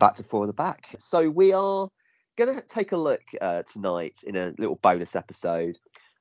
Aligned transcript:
Back 0.00 0.14
to 0.14 0.24
Four 0.24 0.44
in 0.44 0.46
the 0.46 0.54
Back. 0.54 0.86
So 0.98 1.28
we 1.28 1.52
are 1.52 1.88
going 2.36 2.58
to 2.58 2.66
take 2.66 2.92
a 2.92 2.96
look 2.96 3.20
uh, 3.38 3.62
tonight 3.70 4.24
in 4.26 4.34
a 4.34 4.54
little 4.56 4.76
bonus 4.76 5.14
episode 5.14 5.76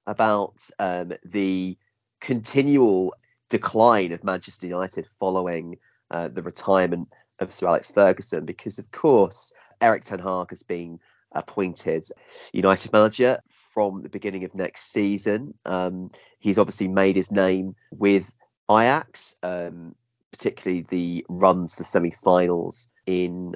about 0.06 0.70
um, 0.78 1.14
the 1.24 1.78
continual 2.20 3.16
decline 3.50 4.12
of 4.12 4.26
Manchester 4.26 4.68
United 4.68 5.08
following 5.08 5.78
uh, 6.12 6.28
the 6.28 6.44
retirement 6.44 7.08
of 7.40 7.54
Sir 7.54 7.68
Alex 7.68 7.90
Ferguson, 7.90 8.46
because 8.46 8.80
of 8.80 8.92
course 8.92 9.54
Erik 9.80 10.04
Ten 10.04 10.20
Hag 10.20 10.50
has 10.50 10.62
been 10.64 11.00
appointed 11.32 12.04
United 12.52 12.92
manager 12.92 13.40
from 13.48 14.02
the 14.02 14.10
beginning 14.10 14.44
of 14.44 14.56
next 14.56 14.92
season. 14.92 15.54
Um, 15.66 16.10
he's 16.40 16.58
obviously 16.58 16.90
made 16.90 17.16
his 17.16 17.32
name 17.32 17.76
with 17.92 18.34
Ajax, 18.70 19.36
um, 19.42 19.96
particularly 20.32 20.82
the 20.82 21.26
runs 21.30 21.76
to 21.76 21.80
the 21.80 21.86
semi-finals 21.86 22.90
in 23.06 23.56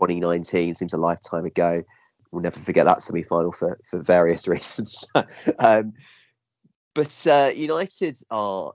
2019 0.00 0.74
seems 0.74 0.92
a 0.92 0.98
lifetime 0.98 1.44
ago. 1.44 1.82
We'll 2.30 2.42
never 2.42 2.58
forget 2.58 2.86
that 2.86 3.02
semi-final 3.02 3.52
for 3.52 3.78
for 3.84 4.00
various 4.02 4.48
reasons. 4.54 5.10
um, 5.58 5.94
but 6.94 7.26
uh, 7.26 7.52
United 7.54 8.16
are 8.30 8.72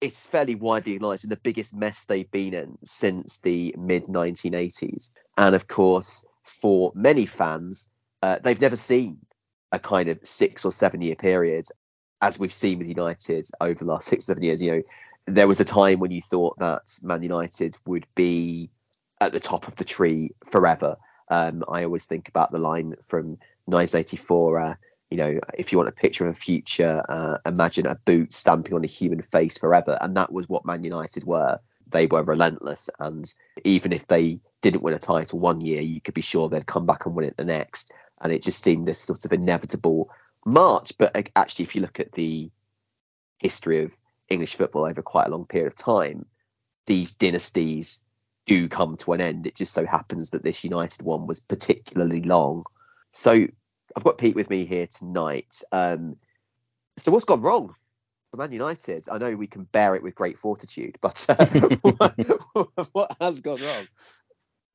it's 0.00 0.26
fairly 0.26 0.54
widely 0.54 0.92
acknowledged 0.92 1.24
in 1.24 1.30
the 1.30 1.36
biggest 1.36 1.74
mess 1.74 2.04
they've 2.04 2.30
been 2.30 2.52
in 2.52 2.76
since 2.84 3.38
the 3.38 3.74
mid 3.78 4.04
1980s. 4.04 5.10
And 5.36 5.54
of 5.54 5.66
course, 5.66 6.26
for 6.42 6.92
many 6.94 7.26
fans, 7.26 7.88
uh, 8.22 8.38
they've 8.42 8.60
never 8.60 8.76
seen 8.76 9.18
a 9.72 9.78
kind 9.78 10.08
of 10.08 10.18
six 10.22 10.64
or 10.64 10.72
seven 10.72 11.00
year 11.00 11.16
period 11.16 11.66
as 12.20 12.38
we've 12.38 12.52
seen 12.52 12.78
with 12.78 12.88
United 12.88 13.46
over 13.60 13.78
the 13.84 13.90
last 13.90 14.06
six, 14.06 14.26
seven 14.26 14.42
years. 14.42 14.62
You 14.62 14.72
know, 14.72 14.82
there 15.26 15.48
was 15.48 15.60
a 15.60 15.64
time 15.64 16.00
when 16.00 16.10
you 16.10 16.20
thought 16.20 16.58
that 16.58 16.98
Man 17.02 17.22
United 17.22 17.76
would 17.86 18.06
be 18.14 18.70
at 19.20 19.32
the 19.32 19.40
top 19.40 19.68
of 19.68 19.76
the 19.76 19.84
tree 19.84 20.32
forever. 20.44 20.96
Um, 21.30 21.64
I 21.68 21.84
always 21.84 22.06
think 22.06 22.28
about 22.28 22.52
the 22.52 22.58
line 22.58 22.94
from 23.02 23.38
1984. 23.66 24.60
Uh, 24.60 24.74
you 25.10 25.16
know, 25.16 25.40
if 25.56 25.72
you 25.72 25.78
want 25.78 25.88
a 25.88 25.92
picture 25.92 26.26
of 26.26 26.32
a 26.32 26.34
future, 26.34 27.02
uh, 27.08 27.38
imagine 27.46 27.86
a 27.86 27.94
boot 27.94 28.34
stamping 28.34 28.74
on 28.74 28.84
a 28.84 28.88
human 28.88 29.22
face 29.22 29.58
forever. 29.58 29.96
And 30.00 30.16
that 30.16 30.32
was 30.32 30.48
what 30.48 30.66
Man 30.66 30.82
United 30.82 31.24
were. 31.24 31.60
They 31.86 32.06
were 32.06 32.22
relentless. 32.22 32.90
And 32.98 33.32
even 33.64 33.92
if 33.92 34.06
they 34.06 34.40
didn't 34.60 34.82
win 34.82 34.94
a 34.94 34.98
title 34.98 35.38
one 35.38 35.60
year, 35.60 35.80
you 35.80 36.00
could 36.00 36.14
be 36.14 36.20
sure 36.20 36.48
they'd 36.48 36.66
come 36.66 36.86
back 36.86 37.06
and 37.06 37.14
win 37.14 37.26
it 37.26 37.36
the 37.36 37.44
next. 37.44 37.92
And 38.20 38.32
it 38.32 38.42
just 38.42 38.62
seemed 38.62 38.86
this 38.86 38.98
sort 38.98 39.24
of 39.24 39.32
inevitable 39.32 40.10
march. 40.44 40.92
But 40.98 41.30
actually, 41.36 41.64
if 41.64 41.74
you 41.74 41.82
look 41.82 42.00
at 42.00 42.12
the 42.12 42.50
history 43.38 43.82
of 43.82 43.96
English 44.28 44.54
football 44.54 44.86
over 44.86 45.02
quite 45.02 45.26
a 45.26 45.30
long 45.30 45.46
period 45.46 45.68
of 45.68 45.76
time, 45.76 46.26
these 46.86 47.12
dynasties 47.12 48.02
do 48.46 48.68
come 48.68 48.96
to 48.98 49.12
an 49.12 49.20
end. 49.20 49.46
It 49.46 49.54
just 49.54 49.72
so 49.72 49.86
happens 49.86 50.30
that 50.30 50.44
this 50.44 50.64
United 50.64 51.02
one 51.02 51.26
was 51.26 51.40
particularly 51.40 52.22
long. 52.22 52.64
So 53.12 53.32
I've 53.96 54.04
got 54.04 54.18
Pete 54.18 54.34
with 54.34 54.50
me 54.50 54.64
here 54.64 54.86
tonight. 54.86 55.62
Um, 55.72 56.16
so 56.96 57.12
what's 57.12 57.24
gone 57.24 57.42
wrong 57.42 57.74
for 58.30 58.36
Man 58.36 58.52
United? 58.52 59.06
I 59.10 59.18
know 59.18 59.36
we 59.36 59.46
can 59.46 59.64
bear 59.64 59.94
it 59.94 60.02
with 60.02 60.14
great 60.14 60.38
fortitude, 60.38 60.98
but 61.00 61.26
uh, 61.28 61.46
what, 62.52 62.88
what, 62.92 63.16
has 63.20 63.40
gone 63.40 63.60
wrong? 63.62 63.88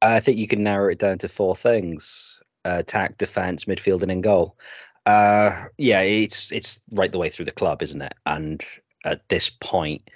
I 0.01 0.19
think 0.19 0.37
you 0.37 0.47
can 0.47 0.63
narrow 0.63 0.89
it 0.91 0.99
down 0.99 1.17
to 1.19 1.29
four 1.29 1.55
things: 1.55 2.41
uh, 2.65 2.77
attack, 2.79 3.17
defense, 3.17 3.65
midfield, 3.65 4.01
and 4.01 4.11
in 4.11 4.21
goal. 4.21 4.57
Uh, 5.05 5.65
yeah, 5.77 6.01
it's 6.01 6.51
it's 6.51 6.79
right 6.91 7.11
the 7.11 7.17
way 7.17 7.29
through 7.29 7.45
the 7.45 7.51
club, 7.51 7.81
isn't 7.81 8.01
it? 8.01 8.13
And 8.25 8.63
at 9.03 9.27
this 9.29 9.49
point, 9.49 10.09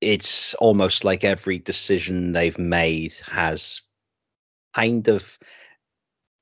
it's 0.00 0.54
almost 0.54 1.04
like 1.04 1.24
every 1.24 1.58
decision 1.58 2.32
they've 2.32 2.58
made 2.58 3.14
has 3.26 3.82
kind 4.74 5.08
of 5.08 5.38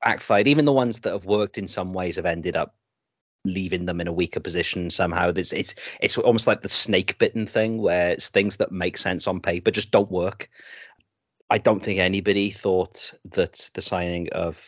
backfired. 0.02 0.48
Even 0.48 0.64
the 0.64 0.72
ones 0.72 1.00
that 1.00 1.12
have 1.12 1.24
worked 1.24 1.58
in 1.58 1.68
some 1.68 1.92
ways 1.92 2.16
have 2.16 2.26
ended 2.26 2.56
up 2.56 2.74
leaving 3.44 3.86
them 3.86 4.00
in 4.00 4.08
a 4.08 4.12
weaker 4.12 4.40
position 4.40 4.90
somehow. 4.90 5.32
It's 5.34 5.52
it's 5.52 5.74
it's 6.00 6.18
almost 6.18 6.46
like 6.46 6.62
the 6.62 6.68
snake 6.68 7.18
bitten 7.18 7.46
thing 7.46 7.78
where 7.78 8.10
it's 8.10 8.28
things 8.28 8.58
that 8.58 8.72
make 8.72 8.98
sense 8.98 9.26
on 9.26 9.40
paper 9.40 9.70
just 9.70 9.90
don't 9.90 10.10
work. 10.10 10.50
I 11.48 11.58
don't 11.58 11.80
think 11.80 12.00
anybody 12.00 12.50
thought 12.50 13.12
that 13.30 13.70
the 13.74 13.82
signing 13.82 14.30
of 14.32 14.60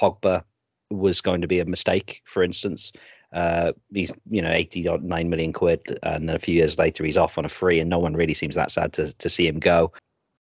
Pogba 0.00 0.44
was 0.88 1.20
going 1.20 1.42
to 1.42 1.48
be 1.48 1.60
a 1.60 1.64
mistake, 1.64 2.22
for 2.24 2.42
instance. 2.42 2.92
Uh, 3.32 3.72
he's 3.92 4.12
you 4.28 4.42
know 4.42 4.50
89 4.50 5.30
million 5.30 5.52
quid, 5.52 5.98
and 6.02 6.28
then 6.28 6.36
a 6.36 6.40
few 6.40 6.54
years 6.54 6.78
later 6.78 7.04
he's 7.04 7.16
off 7.16 7.38
on 7.38 7.44
a 7.44 7.48
free, 7.48 7.80
and 7.80 7.90
no 7.90 7.98
one 7.98 8.14
really 8.14 8.34
seems 8.34 8.56
that 8.56 8.70
sad 8.70 8.92
to 8.94 9.12
to 9.18 9.28
see 9.28 9.46
him 9.46 9.60
go. 9.60 9.92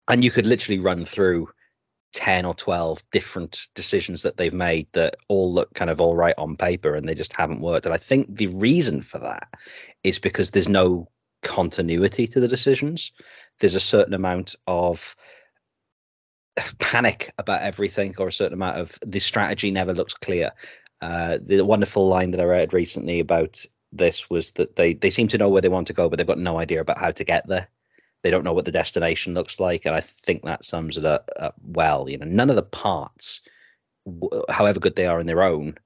And 0.07 0.23
you 0.23 0.31
could 0.31 0.45
literally 0.45 0.79
run 0.79 1.03
through 1.03 1.49
10 2.13 2.45
or 2.45 2.53
12 2.53 3.03
different 3.11 3.67
decisions 3.75 4.23
that 4.23 4.37
they've 4.37 4.53
made 4.53 4.87
that 4.93 5.17
all 5.27 5.53
look 5.53 5.73
kind 5.73 5.91
of 5.91 5.99
all 5.99 6.15
right 6.15 6.35
on 6.37 6.55
paper 6.55 6.95
and 6.95 7.07
they 7.07 7.13
just 7.13 7.33
haven't 7.33 7.61
worked. 7.61 7.85
And 7.85 7.93
I 7.93 7.97
think 7.97 8.33
the 8.33 8.47
reason 8.47 9.01
for 9.01 9.19
that 9.19 9.49
is 10.03 10.17
because 10.17 10.51
there's 10.51 10.69
no 10.69 11.09
continuity 11.43 12.27
to 12.27 12.39
the 12.39 12.47
decisions. 12.47 13.11
There's 13.59 13.75
a 13.75 13.79
certain 13.81 14.13
amount 14.13 14.55
of 14.65 15.15
panic 16.79 17.33
about 17.37 17.61
everything 17.61 18.15
or 18.17 18.27
a 18.27 18.33
certain 18.33 18.53
amount 18.53 18.77
of 18.77 18.97
the 19.05 19.19
strategy 19.19 19.71
never 19.71 19.93
looks 19.93 20.13
clear. 20.13 20.51
Uh, 21.01 21.37
the 21.45 21.63
wonderful 21.63 22.07
line 22.07 22.31
that 22.31 22.41
I 22.41 22.45
read 22.45 22.73
recently 22.73 23.19
about 23.19 23.63
this 23.91 24.29
was 24.29 24.51
that 24.51 24.75
they 24.75 24.93
they 24.93 25.09
seem 25.09 25.27
to 25.29 25.37
know 25.37 25.49
where 25.49 25.61
they 25.61 25.69
want 25.69 25.87
to 25.87 25.93
go, 25.93 26.09
but 26.09 26.17
they've 26.17 26.27
got 26.27 26.39
no 26.39 26.57
idea 26.59 26.81
about 26.81 26.97
how 26.97 27.11
to 27.11 27.23
get 27.23 27.47
there. 27.47 27.67
They 28.23 28.31
don't 28.31 28.43
know 28.43 28.53
what 28.53 28.65
the 28.65 28.71
destination 28.71 29.33
looks 29.33 29.59
like, 29.59 29.85
and 29.85 29.95
I 29.95 30.01
think 30.01 30.43
that 30.43 30.65
sums 30.65 30.97
it 30.97 31.05
up, 31.05 31.29
up 31.39 31.55
well. 31.63 32.09
You 32.09 32.17
know, 32.17 32.25
none 32.25 32.49
of 32.49 32.55
the 32.55 32.63
parts, 32.63 33.41
however 34.49 34.79
good 34.79 34.95
they 34.95 35.05
are 35.05 35.19
in 35.19 35.27
their 35.27 35.43
own, 35.43 35.77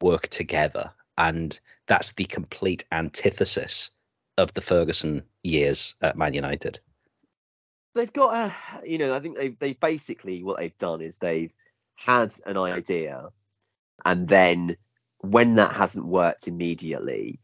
work 0.00 0.28
together, 0.28 0.92
and 1.18 1.58
that's 1.86 2.12
the 2.12 2.24
complete 2.24 2.84
antithesis 2.92 3.90
of 4.38 4.54
the 4.54 4.60
Ferguson 4.60 5.24
years 5.42 5.94
at 6.00 6.16
Man 6.16 6.34
United. 6.34 6.78
They've 7.94 8.12
got 8.12 8.34
a, 8.34 8.88
you 8.88 8.98
know, 8.98 9.14
I 9.14 9.18
think 9.18 9.36
they 9.36 9.48
they 9.48 9.72
basically 9.74 10.42
what 10.42 10.58
they've 10.58 10.76
done 10.78 11.00
is 11.00 11.18
they've 11.18 11.52
had 11.96 12.32
an 12.46 12.56
idea 12.56 13.28
and 14.04 14.28
then 14.28 14.76
when 15.18 15.54
that 15.54 15.72
hasn't 15.72 16.06
worked 16.06 16.48
immediately, 16.48 17.38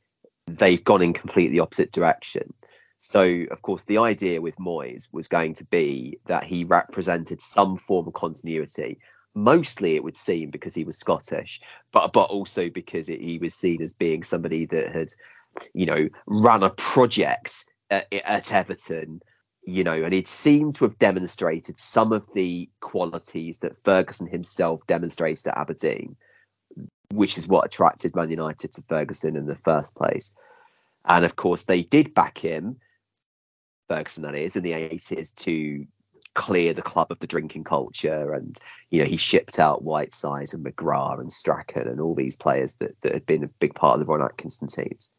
they've 0.47 0.83
gone 0.83 1.03
in 1.03 1.13
completely 1.13 1.61
opposite 1.61 1.93
direction. 1.93 2.53
So, 2.99 3.45
of 3.51 3.63
course, 3.63 3.85
the 3.85 3.99
idea 3.99 4.41
with 4.41 4.57
Moyes 4.57 5.09
was 5.13 5.29
going 5.29 5.55
to 5.55 5.65
be 5.65 6.19
that 6.27 6.45
he 6.45 6.65
represented 6.65 7.41
some 7.41 7.77
form 7.77 8.09
of 8.09 8.15
continuity. 8.15 8.99
Mostly, 9.35 9.95
it 9.95 10.03
would 10.03 10.17
seem 10.17 10.51
because 10.51 10.75
he 10.75 10.85
was 10.85 10.99
Scottish, 10.99 11.61
but 11.93 12.13
but 12.13 12.31
also 12.31 12.71
because 12.71 13.09
it, 13.09 13.21
he 13.21 13.39
was 13.39 13.55
seen 13.55 13.81
as 13.83 13.93
being 13.93 14.25
somebody 14.25 14.67
that 14.67 14.93
had, 14.93 15.09
you 15.73 15.87
know, 15.87 16.09
run 16.27 16.65
a 16.65 16.71
project 16.71 17.65
at, 17.89 18.13
at 18.13 18.53
Everton, 18.53 19.21
you 19.65 19.85
know, 19.85 20.03
and 20.03 20.13
it 20.13 20.27
seemed 20.27 20.75
to 20.77 20.85
have 20.85 20.99
demonstrated 20.99 21.79
some 21.79 22.13
of 22.13 22.33
the 22.33 22.69
qualities 22.81 23.59
that 23.59 23.77
Ferguson 23.85 24.27
himself 24.27 24.85
demonstrated 24.89 25.47
at 25.47 25.59
Aberdeen 25.59 26.17
which 27.13 27.39
is 27.39 27.49
what 27.49 27.67
attracted 27.67 28.15
Man 28.15 28.31
United 28.31 28.73
to 28.73 28.83
Ferguson 28.83 29.37
in 29.37 29.47
the 29.47 29.57
first 29.57 29.95
place. 29.95 30.35
And 31.05 31.25
of 31.25 31.37
course, 31.37 31.65
they 31.65 31.83
did 31.83 32.15
back 32.15 32.39
him, 32.39 32.77
Ferguson 33.89 34.25
that 34.25 34.35
is, 34.35 34.57
in 34.57 34.63
the 34.63 34.73
80s 34.73 35.35
to 35.45 35.87
clear 36.35 36.73
the 36.73 36.83
club 36.83 37.11
of 37.11 37.19
the 37.19 37.27
drinking 37.27 37.65
culture. 37.65 38.33
And, 38.33 38.57
you 38.91 39.01
know, 39.01 39.09
he 39.09 39.17
shipped 39.17 39.59
out 39.59 39.83
Whiteside 39.83 40.53
and 40.53 40.65
McGrath 40.65 41.21
and 41.21 41.33
Strachan 41.33 41.89
and 41.89 42.01
all 42.01 42.15
these 42.15 42.37
players 42.37 42.75
that, 42.75 43.01
that 43.01 43.15
had 43.15 43.27
been 43.27 43.45
a 43.45 43.49
big 43.49 43.75
part 43.75 43.99
of 43.99 44.07
the 44.07 44.11
Ron 44.11 44.23
Atkinson 44.23 44.69
teams. 44.69 45.11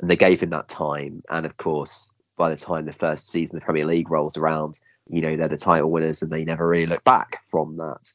And 0.00 0.10
they 0.10 0.16
gave 0.16 0.42
him 0.42 0.50
that 0.50 0.68
time. 0.68 1.22
And 1.30 1.46
of 1.46 1.56
course, 1.56 2.12
by 2.36 2.50
the 2.50 2.56
time 2.56 2.84
the 2.84 2.92
first 2.92 3.28
season 3.28 3.56
of 3.56 3.60
the 3.60 3.64
Premier 3.64 3.86
League 3.86 4.10
rolls 4.10 4.36
around, 4.36 4.78
you 5.08 5.22
know, 5.22 5.36
they're 5.36 5.48
the 5.48 5.56
title 5.56 5.90
winners 5.90 6.22
and 6.22 6.30
they 6.30 6.44
never 6.44 6.66
really 6.66 6.86
look 6.86 7.04
back 7.04 7.44
from 7.44 7.76
that. 7.76 8.12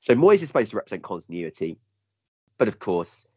So 0.00 0.14
Moyes 0.14 0.42
is 0.42 0.48
supposed 0.48 0.70
to 0.70 0.76
represent 0.76 1.02
continuity. 1.02 1.78
But 2.58 2.68
of 2.68 2.78
course, 2.78 3.28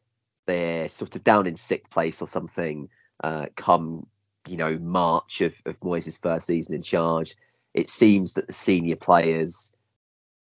they're 0.48 0.89
sort 0.89 1.16
of 1.16 1.24
down 1.24 1.48
in 1.48 1.56
sixth 1.56 1.92
place 1.92 2.21
or 2.21 2.27
something 2.27 2.89
uh, 3.24 3.48
come, 3.56 4.07
you 4.48 4.57
know, 4.57 4.77
March 4.77 5.42
of, 5.42 5.56
of 5.66 5.80
Moyes' 5.81 6.21
first 6.21 6.48
season 6.48 6.75
in 6.75 6.81
charge. 6.81 7.36
It 7.74 7.89
seems 7.89 8.33
that 8.33 8.48
the 8.48 8.54
senior 8.54 8.95
players 8.95 9.71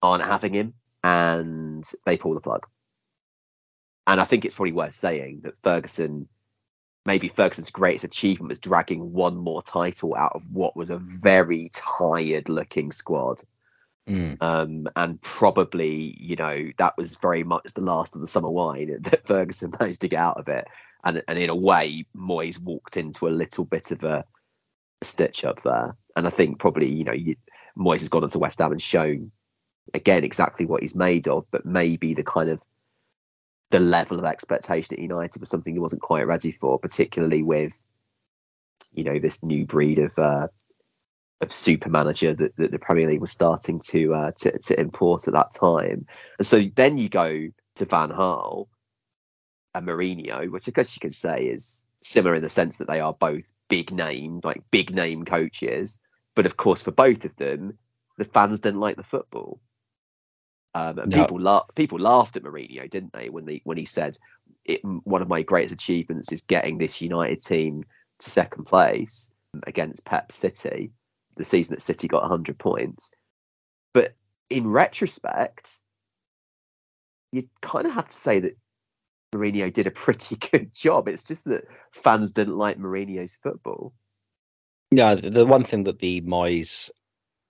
aren't 0.02 0.22
having 0.24 0.54
him 0.54 0.74
and 1.02 1.84
they 2.04 2.16
pull 2.16 2.34
the 2.34 2.40
plug. 2.40 2.66
And 4.06 4.20
I 4.20 4.24
think 4.24 4.44
it's 4.44 4.54
probably 4.54 4.72
worth 4.72 4.94
saying 4.94 5.40
that 5.42 5.56
Ferguson, 5.62 6.28
maybe 7.04 7.28
Ferguson's 7.28 7.70
greatest 7.70 8.04
achievement 8.04 8.50
was 8.50 8.60
dragging 8.60 9.12
one 9.12 9.36
more 9.36 9.62
title 9.62 10.14
out 10.14 10.32
of 10.34 10.50
what 10.52 10.76
was 10.76 10.90
a 10.90 10.98
very 10.98 11.70
tired 11.72 12.48
looking 12.48 12.92
squad. 12.92 13.40
Mm. 14.08 14.36
Um, 14.40 14.88
and 14.94 15.20
probably, 15.20 16.16
you 16.20 16.36
know, 16.36 16.70
that 16.78 16.96
was 16.96 17.16
very 17.16 17.42
much 17.42 17.74
the 17.74 17.80
last 17.80 18.14
of 18.14 18.20
the 18.20 18.26
summer 18.26 18.50
wine 18.50 18.96
that 19.00 19.22
Ferguson 19.22 19.72
managed 19.78 20.02
to 20.02 20.08
get 20.08 20.20
out 20.20 20.38
of 20.38 20.48
it. 20.48 20.68
And, 21.04 21.22
and 21.28 21.38
in 21.38 21.50
a 21.50 21.56
way, 21.56 22.06
Moyes 22.16 22.60
walked 22.60 22.96
into 22.96 23.28
a 23.28 23.30
little 23.30 23.64
bit 23.64 23.90
of 23.90 24.04
a, 24.04 24.24
a 25.00 25.04
stitch 25.04 25.44
up 25.44 25.60
there. 25.62 25.96
And 26.16 26.26
I 26.26 26.30
think 26.30 26.58
probably, 26.58 26.88
you 26.88 27.04
know, 27.04 27.12
you, 27.12 27.36
Moyes 27.76 28.00
has 28.00 28.08
gone 28.08 28.24
into 28.24 28.38
West 28.38 28.60
Ham 28.60 28.72
and 28.72 28.80
shown 28.80 29.32
again 29.94 30.24
exactly 30.24 30.66
what 30.66 30.82
he's 30.82 30.96
made 30.96 31.28
of, 31.28 31.44
but 31.50 31.66
maybe 31.66 32.14
the 32.14 32.24
kind 32.24 32.50
of 32.50 32.62
the 33.70 33.80
level 33.80 34.18
of 34.18 34.24
expectation 34.24 34.94
at 34.94 35.02
United 35.02 35.40
was 35.40 35.50
something 35.50 35.74
he 35.74 35.80
wasn't 35.80 36.02
quite 36.02 36.26
ready 36.26 36.52
for, 36.52 36.78
particularly 36.78 37.42
with 37.42 37.82
you 38.92 39.04
know 39.04 39.18
this 39.18 39.42
new 39.42 39.66
breed 39.66 39.98
of 39.98 40.18
uh, 40.18 40.48
of 41.40 41.52
super 41.52 41.90
manager 41.90 42.32
that, 42.32 42.56
that 42.56 42.72
the 42.72 42.78
Premier 42.78 43.08
League 43.08 43.20
was 43.20 43.30
starting 43.30 43.80
to, 43.90 44.14
uh, 44.14 44.32
to 44.38 44.58
to 44.58 44.80
import 44.80 45.28
at 45.28 45.34
that 45.34 45.50
time. 45.52 46.06
And 46.38 46.46
so 46.46 46.62
then 46.74 46.98
you 46.98 47.08
go 47.08 47.48
to 47.76 47.84
Van 47.84 48.10
Gaal 48.10 48.68
and 49.74 49.86
Mourinho, 49.86 50.50
which 50.50 50.68
I 50.68 50.72
guess 50.72 50.96
you 50.96 51.00
could 51.00 51.14
say 51.14 51.44
is 51.44 51.84
similar 52.02 52.36
in 52.36 52.42
the 52.42 52.48
sense 52.48 52.78
that 52.78 52.88
they 52.88 53.00
are 53.00 53.12
both 53.12 53.52
big 53.68 53.92
name, 53.92 54.40
like 54.42 54.62
big 54.70 54.94
name 54.94 55.24
coaches. 55.24 55.98
But 56.34 56.46
of 56.46 56.56
course, 56.56 56.82
for 56.82 56.92
both 56.92 57.24
of 57.24 57.36
them, 57.36 57.78
the 58.16 58.24
fans 58.24 58.60
didn't 58.60 58.80
like 58.80 58.96
the 58.96 59.02
football. 59.02 59.60
Um, 60.74 60.98
and 60.98 61.10
no. 61.10 61.20
people 61.22 61.40
la- 61.40 61.64
people 61.74 61.98
laughed 61.98 62.36
at 62.36 62.42
Mourinho, 62.42 62.88
didn't 62.88 63.12
they, 63.12 63.28
when 63.28 63.46
they 63.46 63.60
when 63.64 63.78
he 63.78 63.86
said 63.86 64.16
it, 64.64 64.80
one 64.84 65.22
of 65.22 65.28
my 65.28 65.42
greatest 65.42 65.74
achievements 65.74 66.32
is 66.32 66.42
getting 66.42 66.78
this 66.78 67.00
United 67.00 67.40
team 67.40 67.84
to 68.18 68.30
second 68.30 68.64
place 68.64 69.32
against 69.66 70.04
Pep 70.04 70.32
City, 70.32 70.92
the 71.36 71.44
season 71.44 71.74
that 71.74 71.82
City 71.82 72.08
got 72.08 72.22
100 72.22 72.58
points. 72.58 73.12
But 73.92 74.14
in 74.50 74.68
retrospect, 74.68 75.80
you 77.32 77.48
kind 77.60 77.86
of 77.86 77.92
have 77.92 78.08
to 78.08 78.14
say 78.14 78.40
that 78.40 78.56
Mourinho 79.34 79.72
did 79.72 79.86
a 79.86 79.90
pretty 79.90 80.36
good 80.50 80.72
job. 80.72 81.08
It's 81.08 81.28
just 81.28 81.46
that 81.46 81.64
fans 81.92 82.32
didn't 82.32 82.56
like 82.56 82.78
Mourinho's 82.78 83.36
football. 83.36 83.92
Yeah, 84.90 85.16
the 85.16 85.44
one 85.44 85.64
thing 85.64 85.84
that 85.84 85.98
the 85.98 86.20
Moyes, 86.22 86.90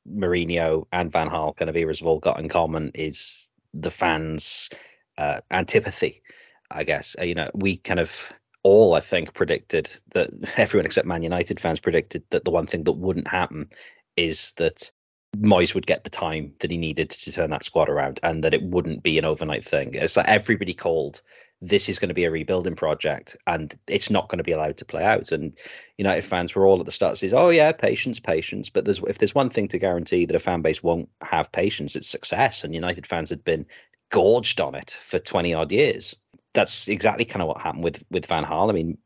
Mourinho, 0.08 0.86
and 0.90 1.12
Van 1.12 1.28
Gaal 1.28 1.56
kind 1.56 1.68
of 1.68 1.76
eras 1.76 2.00
have 2.00 2.08
all 2.08 2.18
got 2.18 2.40
in 2.40 2.48
common 2.48 2.92
is 2.94 3.50
the 3.74 3.90
fans' 3.90 4.70
uh, 5.18 5.40
antipathy. 5.50 6.22
I 6.70 6.84
guess 6.84 7.14
uh, 7.20 7.24
you 7.24 7.34
know 7.34 7.50
we 7.54 7.76
kind 7.76 8.00
of 8.00 8.32
all 8.66 8.94
I 8.94 9.00
think 9.00 9.32
predicted 9.32 9.88
that 10.10 10.30
everyone 10.56 10.86
except 10.86 11.06
Man 11.06 11.22
United 11.22 11.60
fans 11.60 11.78
predicted 11.78 12.24
that 12.30 12.44
the 12.44 12.50
one 12.50 12.66
thing 12.66 12.82
that 12.82 12.92
wouldn't 12.92 13.28
happen 13.28 13.70
is 14.16 14.54
that 14.56 14.90
Moyes 15.36 15.72
would 15.72 15.86
get 15.86 16.02
the 16.02 16.10
time 16.10 16.54
that 16.58 16.72
he 16.72 16.76
needed 16.76 17.10
to 17.10 17.30
turn 17.30 17.50
that 17.50 17.62
squad 17.62 17.88
around 17.88 18.18
and 18.24 18.42
that 18.42 18.54
it 18.54 18.62
wouldn't 18.64 19.04
be 19.04 19.18
an 19.18 19.24
overnight 19.24 19.64
thing. 19.64 19.94
It's 19.94 20.16
like 20.16 20.26
everybody 20.26 20.74
called 20.74 21.22
this 21.60 21.88
is 21.88 22.00
going 22.00 22.08
to 22.08 22.14
be 22.14 22.24
a 22.24 22.30
rebuilding 22.30 22.74
project 22.74 23.36
and 23.46 23.72
it's 23.86 24.10
not 24.10 24.28
going 24.28 24.38
to 24.38 24.44
be 24.44 24.52
allowed 24.52 24.78
to 24.78 24.84
play 24.84 25.04
out. 25.04 25.30
And 25.30 25.56
United 25.96 26.24
fans 26.24 26.52
were 26.52 26.66
all 26.66 26.80
at 26.80 26.86
the 26.86 26.90
start 26.90 27.18
says, 27.18 27.34
oh 27.34 27.50
yeah, 27.50 27.70
patience, 27.70 28.18
patience. 28.18 28.68
But 28.68 28.84
there's 28.84 28.98
if 29.06 29.18
there's 29.18 29.34
one 29.34 29.50
thing 29.50 29.68
to 29.68 29.78
guarantee 29.78 30.26
that 30.26 30.36
a 30.36 30.40
fan 30.40 30.62
base 30.62 30.82
won't 30.82 31.08
have 31.22 31.52
patience, 31.52 31.94
it's 31.94 32.08
success. 32.08 32.64
And 32.64 32.74
United 32.74 33.06
fans 33.06 33.30
had 33.30 33.44
been 33.44 33.66
gorged 34.10 34.60
on 34.60 34.74
it 34.74 34.98
for 35.02 35.20
20 35.20 35.54
odd 35.54 35.70
years. 35.70 36.16
That's 36.56 36.88
exactly 36.88 37.26
kind 37.26 37.42
of 37.42 37.48
what 37.48 37.60
happened 37.60 37.84
with 37.84 38.02
with 38.10 38.26
Van 38.26 38.44
Gaal. 38.44 38.70
I 38.70 38.72
mean, 38.72 38.98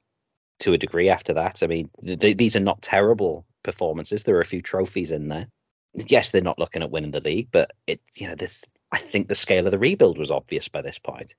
to 0.60 0.72
a 0.72 0.78
degree 0.78 1.08
after 1.08 1.34
that. 1.34 1.62
I 1.62 1.66
mean, 1.66 1.90
th- 2.04 2.36
these 2.36 2.54
are 2.54 2.60
not 2.60 2.80
terrible 2.80 3.44
performances. 3.62 4.22
There 4.22 4.36
are 4.36 4.40
a 4.40 4.46
few 4.46 4.62
trophies 4.62 5.10
in 5.10 5.28
there. 5.28 5.48
Yes, 5.94 6.30
they're 6.30 6.42
not 6.42 6.58
looking 6.58 6.82
at 6.82 6.90
winning 6.90 7.10
the 7.10 7.20
league, 7.20 7.48
but 7.50 7.72
it 7.86 8.00
you 8.14 8.28
know 8.28 8.36
this 8.36 8.64
I 8.92 8.98
think 8.98 9.28
the 9.28 9.34
scale 9.34 9.66
of 9.66 9.72
the 9.72 9.78
rebuild 9.78 10.18
was 10.18 10.30
obvious 10.30 10.68
by 10.68 10.82
this 10.82 10.98
point. 10.98 11.34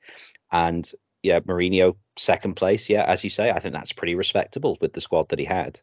And 0.51 0.89
yeah, 1.23 1.39
Mourinho 1.39 1.95
second 2.17 2.55
place. 2.55 2.89
Yeah, 2.89 3.03
as 3.03 3.23
you 3.23 3.29
say, 3.29 3.49
I 3.49 3.59
think 3.59 3.73
that's 3.73 3.93
pretty 3.93 4.15
respectable 4.15 4.77
with 4.81 4.93
the 4.93 5.01
squad 5.01 5.29
that 5.29 5.39
he 5.39 5.45
had. 5.45 5.79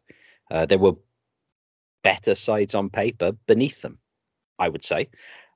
Uh, 0.51 0.65
there 0.65 0.77
were 0.77 0.97
better 2.03 2.35
sides 2.35 2.75
on 2.75 2.89
paper 2.89 3.33
beneath 3.47 3.81
them, 3.81 3.99
I 4.57 4.69
would 4.69 4.83
say. 4.83 5.09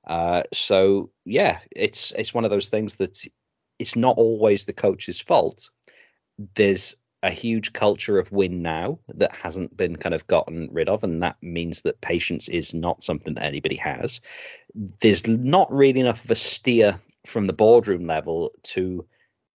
Uh, 0.06 0.42
so 0.52 1.10
yeah, 1.24 1.60
it's 1.70 2.12
it's 2.16 2.34
one 2.34 2.44
of 2.44 2.50
those 2.50 2.68
things 2.68 2.96
that 2.96 3.24
it's 3.78 3.96
not 3.96 4.16
always 4.16 4.64
the 4.64 4.72
coach's 4.72 5.20
fault. 5.20 5.70
There's 6.54 6.96
a 7.22 7.30
huge 7.30 7.72
culture 7.72 8.18
of 8.18 8.30
win 8.32 8.60
now 8.62 8.98
that 9.08 9.34
hasn't 9.34 9.74
been 9.74 9.96
kind 9.96 10.14
of 10.14 10.26
gotten 10.26 10.68
rid 10.72 10.88
of, 10.88 11.04
and 11.04 11.22
that 11.22 11.36
means 11.40 11.82
that 11.82 12.00
patience 12.00 12.48
is 12.48 12.74
not 12.74 13.02
something 13.02 13.34
that 13.34 13.44
anybody 13.44 13.76
has. 13.76 14.20
There's 15.00 15.26
not 15.26 15.72
really 15.72 16.00
enough 16.00 16.24
of 16.24 16.30
a 16.30 16.36
steer 16.36 17.00
from 17.26 17.46
the 17.46 17.54
boardroom 17.54 18.06
level 18.06 18.52
to 18.62 19.06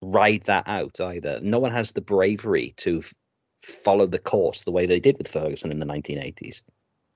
ride 0.02 0.42
that 0.42 0.64
out 0.66 1.00
either. 1.00 1.40
No 1.42 1.58
one 1.58 1.72
has 1.72 1.92
the 1.92 2.02
bravery 2.02 2.74
to 2.78 2.98
f- 2.98 3.14
follow 3.62 4.06
the 4.06 4.18
course 4.18 4.62
the 4.62 4.72
way 4.72 4.84
they 4.84 5.00
did 5.00 5.16
with 5.16 5.28
Ferguson 5.28 5.70
in 5.70 5.78
the 5.78 5.86
1980s. 5.86 6.60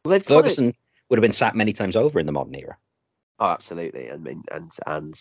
Well, 0.04 0.18
Ferguson 0.20 0.74
would 1.10 1.18
have 1.18 1.22
been 1.22 1.32
sacked 1.32 1.56
many 1.56 1.74
times 1.74 1.96
over 1.96 2.18
in 2.18 2.26
the 2.26 2.32
modern 2.32 2.54
era. 2.54 2.78
Oh, 3.38 3.50
absolutely. 3.50 4.10
I 4.10 4.16
mean, 4.16 4.44
and 4.50 4.70
and 4.86 5.14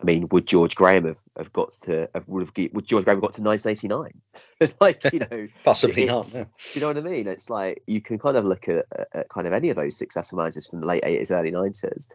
I 0.00 0.04
mean, 0.04 0.28
would 0.30 0.46
George 0.46 0.74
Graham 0.74 1.04
have, 1.04 1.20
have 1.36 1.52
got 1.52 1.72
to 1.82 2.08
have, 2.14 2.26
would 2.26 2.40
have 2.40 2.72
would 2.72 2.86
George 2.86 3.04
Graham 3.04 3.18
have 3.18 3.22
got 3.22 3.34
to 3.34 3.42
1989? 3.42 4.72
like 4.80 5.12
you 5.12 5.20
know, 5.20 5.48
possibly 5.64 6.06
not. 6.06 6.26
Yeah. 6.32 6.44
Do 6.44 6.50
you 6.72 6.80
know 6.80 6.86
what 6.88 6.96
I 6.96 7.00
mean? 7.02 7.26
It's 7.26 7.50
like 7.50 7.82
you 7.86 8.00
can 8.00 8.18
kind 8.18 8.36
of 8.36 8.44
look 8.44 8.68
at, 8.68 8.86
at, 9.12 9.28
kind 9.28 9.46
of 9.46 9.52
any 9.52 9.68
of 9.68 9.76
those 9.76 9.96
successful 9.96 10.38
managers 10.38 10.66
from 10.66 10.80
the 10.80 10.86
late 10.86 11.02
80s, 11.02 11.30
early 11.30 11.52
90s, 11.52 12.08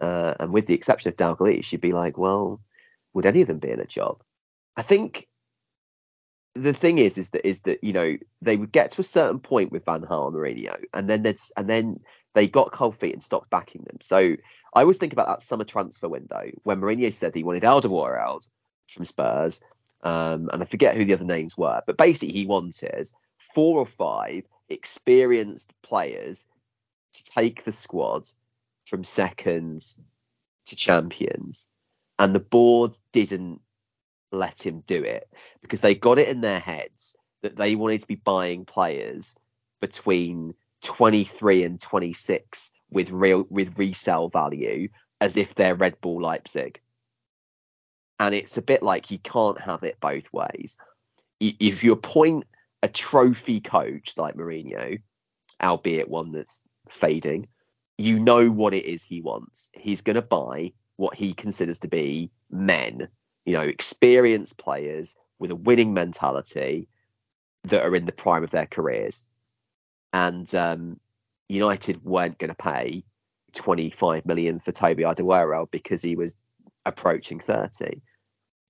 uh, 0.00 0.34
and 0.40 0.52
with 0.52 0.66
the 0.66 0.74
exception 0.74 1.10
of 1.10 1.16
Dalglish, 1.16 1.72
you'd 1.72 1.80
be 1.80 1.92
like, 1.92 2.16
well, 2.16 2.60
would 3.12 3.26
any 3.26 3.42
of 3.42 3.48
them 3.48 3.58
be 3.58 3.70
in 3.70 3.80
a 3.80 3.86
job? 3.86 4.22
I 4.76 4.82
think 4.82 5.26
the 6.54 6.72
thing 6.72 6.98
is, 6.98 7.18
is 7.18 7.30
that 7.30 7.46
is 7.46 7.60
that 7.60 7.84
you 7.84 7.92
know 7.92 8.16
they 8.40 8.56
would 8.56 8.72
get 8.72 8.92
to 8.92 9.00
a 9.00 9.04
certain 9.04 9.40
point 9.40 9.72
with 9.72 9.84
Van 9.84 10.02
Gaal 10.02 10.28
and 10.28 10.36
Mourinho, 10.36 10.84
and 10.94 11.08
then 11.08 11.22
there's 11.22 11.52
and 11.56 11.68
then 11.68 12.00
they 12.36 12.46
got 12.46 12.70
cold 12.70 12.94
feet 12.94 13.14
and 13.14 13.22
stopped 13.22 13.48
backing 13.48 13.82
them. 13.82 13.96
So 14.02 14.18
I 14.74 14.80
always 14.82 14.98
think 14.98 15.14
about 15.14 15.26
that 15.26 15.40
summer 15.40 15.64
transfer 15.64 16.06
window 16.06 16.50
when 16.64 16.82
Mourinho 16.82 17.10
said 17.10 17.34
he 17.34 17.42
wanted 17.42 17.62
Alderweireld 17.62 18.18
out 18.18 18.48
from 18.88 19.06
Spurs, 19.06 19.62
um, 20.02 20.50
and 20.52 20.62
I 20.62 20.66
forget 20.66 20.94
who 20.94 21.06
the 21.06 21.14
other 21.14 21.24
names 21.24 21.56
were, 21.56 21.80
but 21.86 21.96
basically 21.96 22.34
he 22.34 22.44
wanted 22.44 23.10
four 23.38 23.78
or 23.78 23.86
five 23.86 24.46
experienced 24.68 25.72
players 25.80 26.46
to 27.14 27.24
take 27.24 27.64
the 27.64 27.72
squad 27.72 28.28
from 28.84 29.02
seconds 29.02 29.98
to 30.66 30.76
champions, 30.76 31.70
and 32.18 32.34
the 32.34 32.40
board 32.40 32.94
didn't 33.12 33.62
let 34.30 34.64
him 34.64 34.82
do 34.86 35.02
it 35.02 35.26
because 35.62 35.80
they 35.80 35.94
got 35.94 36.18
it 36.18 36.28
in 36.28 36.42
their 36.42 36.60
heads 36.60 37.16
that 37.40 37.56
they 37.56 37.76
wanted 37.76 38.02
to 38.02 38.06
be 38.06 38.14
buying 38.14 38.66
players 38.66 39.36
between 39.80 40.54
23 40.82 41.64
and 41.64 41.80
26 41.80 42.70
with 42.90 43.10
real 43.10 43.46
with 43.50 43.78
resale 43.78 44.28
value 44.28 44.88
as 45.20 45.36
if 45.36 45.54
they're 45.54 45.74
Red 45.74 46.00
Bull 46.00 46.22
Leipzig. 46.22 46.80
And 48.18 48.34
it's 48.34 48.56
a 48.56 48.62
bit 48.62 48.82
like 48.82 49.10
you 49.10 49.18
can't 49.18 49.60
have 49.60 49.82
it 49.82 50.00
both 50.00 50.32
ways. 50.32 50.78
If 51.40 51.84
you 51.84 51.92
appoint 51.92 52.44
a 52.82 52.88
trophy 52.88 53.60
coach 53.60 54.14
like 54.16 54.36
Mourinho, 54.36 55.00
albeit 55.62 56.08
one 56.08 56.32
that's 56.32 56.62
fading, 56.88 57.48
you 57.98 58.18
know 58.18 58.48
what 58.48 58.74
it 58.74 58.84
is 58.84 59.02
he 59.02 59.20
wants. 59.20 59.70
He's 59.76 60.02
going 60.02 60.16
to 60.16 60.22
buy 60.22 60.72
what 60.96 61.14
he 61.14 61.34
considers 61.34 61.80
to 61.80 61.88
be 61.88 62.30
men, 62.50 63.08
you 63.44 63.52
know, 63.52 63.62
experienced 63.62 64.58
players 64.58 65.16
with 65.38 65.50
a 65.50 65.56
winning 65.56 65.92
mentality 65.94 66.88
that 67.64 67.84
are 67.84 67.96
in 67.96 68.06
the 68.06 68.12
prime 68.12 68.44
of 68.44 68.50
their 68.50 68.66
careers 68.66 69.24
and 70.16 70.54
um, 70.54 70.98
United 71.46 72.02
weren't 72.02 72.38
going 72.38 72.48
to 72.48 72.54
pay 72.54 73.04
25 73.52 74.24
million 74.24 74.60
for 74.60 74.72
Toby 74.72 75.02
Alderweireld 75.02 75.70
because 75.70 76.00
he 76.00 76.16
was 76.16 76.34
approaching 76.86 77.38
30. 77.38 78.00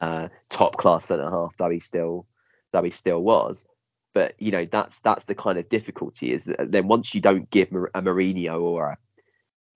Uh, 0.01 0.29
top 0.49 0.77
class 0.77 1.05
centre 1.05 1.31
half, 1.31 1.57
though 1.57 1.71
he 1.71 1.79
still 1.79 2.27
though 2.73 2.83
he 2.83 2.91
still 2.91 3.23
was. 3.23 3.65
But 4.13 4.35
you 4.39 4.51
know 4.51 4.65
that's 4.65 5.01
that's 5.01 5.25
the 5.25 5.37
kind 5.37 5.57
of 5.57 5.69
difficulty 5.69 6.33
is 6.33 6.47
that 6.47 6.71
then 6.73 6.89
once 6.89 7.15
you 7.15 7.21
don't 7.21 7.49
give 7.49 7.69
a 7.69 8.03
Mourinho 8.03 8.61
or 8.61 8.91
a 8.91 8.99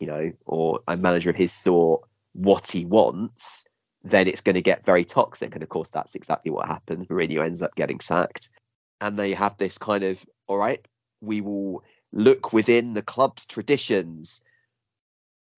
you 0.00 0.08
know 0.08 0.32
or 0.44 0.80
a 0.88 0.96
manager 0.96 1.30
of 1.30 1.36
his 1.36 1.52
sort 1.52 2.02
what 2.32 2.66
he 2.66 2.84
wants, 2.84 3.66
then 4.02 4.26
it's 4.26 4.40
going 4.40 4.56
to 4.56 4.62
get 4.62 4.84
very 4.84 5.04
toxic. 5.04 5.54
And 5.54 5.62
of 5.62 5.68
course, 5.68 5.90
that's 5.90 6.16
exactly 6.16 6.50
what 6.50 6.66
happens. 6.66 7.06
Mourinho 7.06 7.44
ends 7.44 7.62
up 7.62 7.76
getting 7.76 8.00
sacked, 8.00 8.48
and 9.00 9.18
they 9.18 9.32
have 9.34 9.56
this 9.56 9.78
kind 9.78 10.04
of 10.04 10.22
all 10.48 10.58
right, 10.58 10.84
we 11.20 11.40
will 11.40 11.82
look 12.12 12.52
within 12.52 12.92
the 12.92 13.02
club's 13.02 13.46
traditions. 13.46 14.40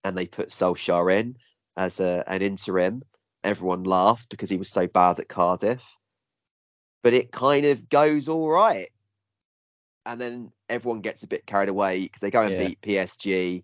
And 0.03 0.17
they 0.17 0.27
put 0.27 0.49
Solskjaer 0.49 1.19
in 1.19 1.37
as 1.77 1.99
a, 1.99 2.23
an 2.27 2.41
interim. 2.41 3.03
Everyone 3.43 3.83
laughed 3.83 4.29
because 4.29 4.49
he 4.49 4.57
was 4.57 4.69
so 4.69 4.87
bad 4.87 5.19
at 5.19 5.29
Cardiff. 5.29 5.97
But 7.01 7.13
it 7.13 7.31
kind 7.31 7.65
of 7.65 7.89
goes 7.89 8.29
all 8.29 8.49
right. 8.49 8.89
And 10.05 10.19
then 10.19 10.51
everyone 10.69 11.01
gets 11.01 11.23
a 11.23 11.27
bit 11.27 11.45
carried 11.45 11.69
away 11.69 12.01
because 12.01 12.21
they 12.21 12.31
go 12.31 12.41
and 12.41 12.53
yeah. 12.53 12.67
beat 12.67 12.81
PSG 12.81 13.63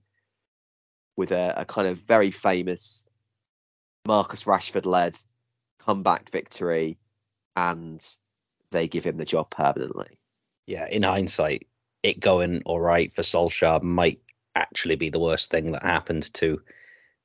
with 1.18 1.32
a, 1.32 1.54
a 1.58 1.66
kind 1.66 1.88
of 1.88 1.98
very 1.98 2.32
famous 2.32 3.06
Marcus 4.08 4.46
Rashford 4.46 4.86
led 4.86 5.16
comeback 5.80 6.30
victory. 6.30 6.98
And 7.56 8.02
they 8.72 8.88
give 8.88 9.04
him 9.04 9.18
the 9.18 9.26
job 9.26 9.50
permanently. 9.50 10.20
Yeah, 10.66 10.88
in 10.88 11.04
hindsight, 11.04 11.68
it 12.04 12.20
going 12.20 12.62
all 12.66 12.80
right 12.80 13.14
for 13.14 13.22
Solskjaer 13.22 13.84
might 13.84 14.20
actually 14.56 14.96
be 14.96 15.10
the 15.10 15.20
worst 15.20 15.52
thing 15.52 15.72
that 15.72 15.84
happened 15.84 16.34
to 16.36 16.62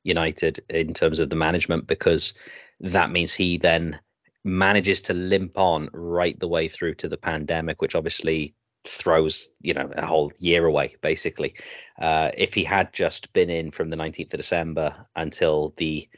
United 0.02 0.60
in 0.68 0.94
terms 0.94 1.18
of 1.18 1.30
the 1.30 1.36
management 1.36 1.86
because 1.86 2.34
that 2.80 3.10
means 3.10 3.32
he 3.32 3.56
then 3.56 3.98
manages 4.44 5.00
to 5.02 5.14
limp 5.14 5.56
on 5.58 5.88
right 5.92 6.38
the 6.38 6.48
way 6.48 6.68
through 6.68 6.94
to 6.96 7.08
the 7.08 7.16
pandemic, 7.16 7.80
which 7.80 7.94
obviously 7.94 8.54
throws 8.86 9.48
you 9.62 9.72
know 9.72 9.90
a 9.96 10.04
whole 10.06 10.30
year 10.38 10.66
away 10.66 10.94
basically. 11.00 11.54
Uh, 11.98 12.30
if 12.36 12.52
he 12.52 12.62
had 12.62 12.92
just 12.92 13.32
been 13.32 13.48
in 13.48 13.70
from 13.70 13.88
the 13.88 13.96
19th 13.96 14.34
of 14.34 14.38
December 14.38 15.06
until 15.16 15.72
the 15.78 16.08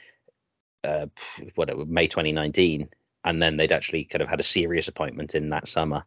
uh, 0.82 1.06
what 1.54 1.88
May 1.88 2.06
2019, 2.06 2.88
and 3.24 3.42
then 3.42 3.56
they'd 3.56 3.72
actually 3.72 4.04
kind 4.04 4.22
of 4.22 4.28
had 4.28 4.40
a 4.40 4.44
serious 4.44 4.88
appointment 4.88 5.34
in 5.34 5.50
that 5.50 5.68
summer. 5.68 6.04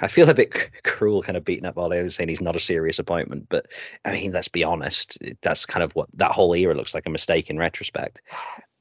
I 0.00 0.06
feel 0.06 0.28
a 0.28 0.34
bit 0.34 0.82
cruel, 0.84 1.22
kind 1.22 1.36
of 1.36 1.44
beating 1.44 1.64
up 1.64 1.78
Ole 1.78 2.08
saying 2.08 2.28
he's 2.28 2.40
not 2.40 2.56
a 2.56 2.60
serious 2.60 2.98
appointment, 2.98 3.46
but 3.48 3.66
I 4.04 4.12
mean, 4.12 4.32
let's 4.32 4.48
be 4.48 4.64
honest, 4.64 5.18
that's 5.40 5.66
kind 5.66 5.82
of 5.82 5.92
what 5.92 6.08
that 6.14 6.32
whole 6.32 6.54
era 6.54 6.74
looks 6.74 6.94
like 6.94 7.06
a 7.06 7.10
mistake 7.10 7.48
in 7.48 7.58
retrospect. 7.58 8.22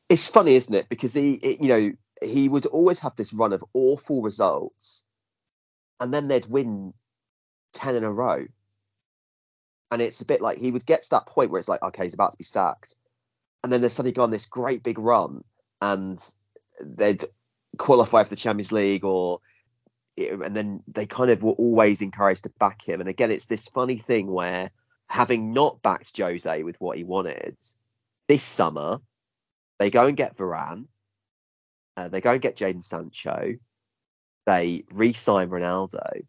It's 0.10 0.28
funny, 0.28 0.56
isn't 0.56 0.76
it? 0.76 0.90
Because 0.90 1.14
he, 1.14 1.34
it, 1.34 1.62
you 1.62 1.70
know, 1.70 1.92
he 2.22 2.50
would 2.50 2.66
always 2.66 3.00
have 3.00 3.16
this 3.16 3.34
run 3.34 3.54
of 3.54 3.64
awful 3.74 4.22
results, 4.22 5.06
and 6.00 6.14
then 6.14 6.28
they'd 6.28 6.48
win 6.48 6.94
ten 7.74 7.96
in 7.96 8.04
a 8.04 8.12
row, 8.12 8.46
and 9.92 10.02
it's 10.02 10.22
a 10.22 10.26
bit 10.26 10.42
like 10.42 10.58
he 10.58 10.72
would 10.72 10.86
get 10.86 11.04
to 11.04 11.10
that 11.12 11.26
point 11.26 11.52
where 11.52 11.60
it's 11.60 11.70
like, 11.70 11.82
okay, 11.82 12.04
he's 12.04 12.14
about 12.14 12.34
to 12.34 12.38
be 12.38 12.44
sacked, 12.44 12.96
and 13.64 13.72
then 13.72 13.80
there's 13.80 13.94
suddenly 13.94 14.14
gone 14.14 14.32
this 14.32 14.46
great 14.46 14.84
big 14.84 15.00
run, 15.00 15.44
and 15.80 16.22
they'd 16.84 17.24
qualify 17.78 18.24
for 18.24 18.30
the 18.30 18.36
Champions 18.36 18.74
League 18.74 19.06
or 19.06 19.40
and 20.18 20.56
then 20.56 20.84
they 20.88 21.06
kind 21.06 21.32
of 21.32 21.42
were 21.42 21.52
always 21.54 22.02
encouraged 22.02 22.44
to 22.44 22.52
back 22.60 22.82
him. 22.82 23.00
And 23.00 23.10
again, 23.10 23.32
it's 23.32 23.46
this 23.46 23.68
funny 23.68 23.98
thing 23.98 24.32
where 24.32 24.72
having 25.08 25.54
not 25.54 25.82
backed 25.82 26.18
Jose 26.18 26.64
with 26.64 26.80
what 26.80 26.98
he 26.98 27.04
wanted 27.04 27.58
this 28.28 28.44
summer, 28.44 29.00
they 29.80 29.90
go 29.90 30.08
and 30.08 30.18
get 30.18 30.36
Varane, 30.36 30.86
uh, 31.98 32.08
they 32.08 32.22
go 32.22 32.34
and 32.34 32.42
get 32.42 32.56
Jadon 32.56 32.84
Sancho, 32.84 33.56
they 34.46 34.86
re-sign 34.94 35.50
Ronaldo. 35.50 36.26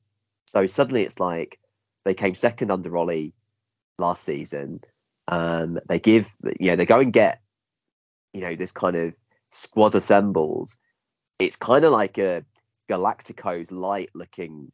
So 0.46 0.66
suddenly 0.66 1.02
it's 1.02 1.20
like 1.20 1.58
they 2.04 2.14
came 2.14 2.34
second 2.34 2.70
under 2.70 2.96
Ole 2.96 3.32
last 3.98 4.24
season. 4.24 4.80
Um, 5.28 5.78
they 5.88 5.98
give, 5.98 6.34
you 6.58 6.70
know, 6.70 6.76
they 6.76 6.86
go 6.86 7.00
and 7.00 7.12
get, 7.12 7.40
you 8.32 8.40
know, 8.40 8.54
this 8.54 8.72
kind 8.72 8.96
of 8.96 9.16
squad 9.50 9.94
assembled. 9.94 10.70
It's 11.38 11.56
kind 11.56 11.84
of 11.84 11.92
like 11.92 12.18
a 12.18 12.44
Galacticos 12.92 13.72
light 13.72 14.10
looking 14.14 14.70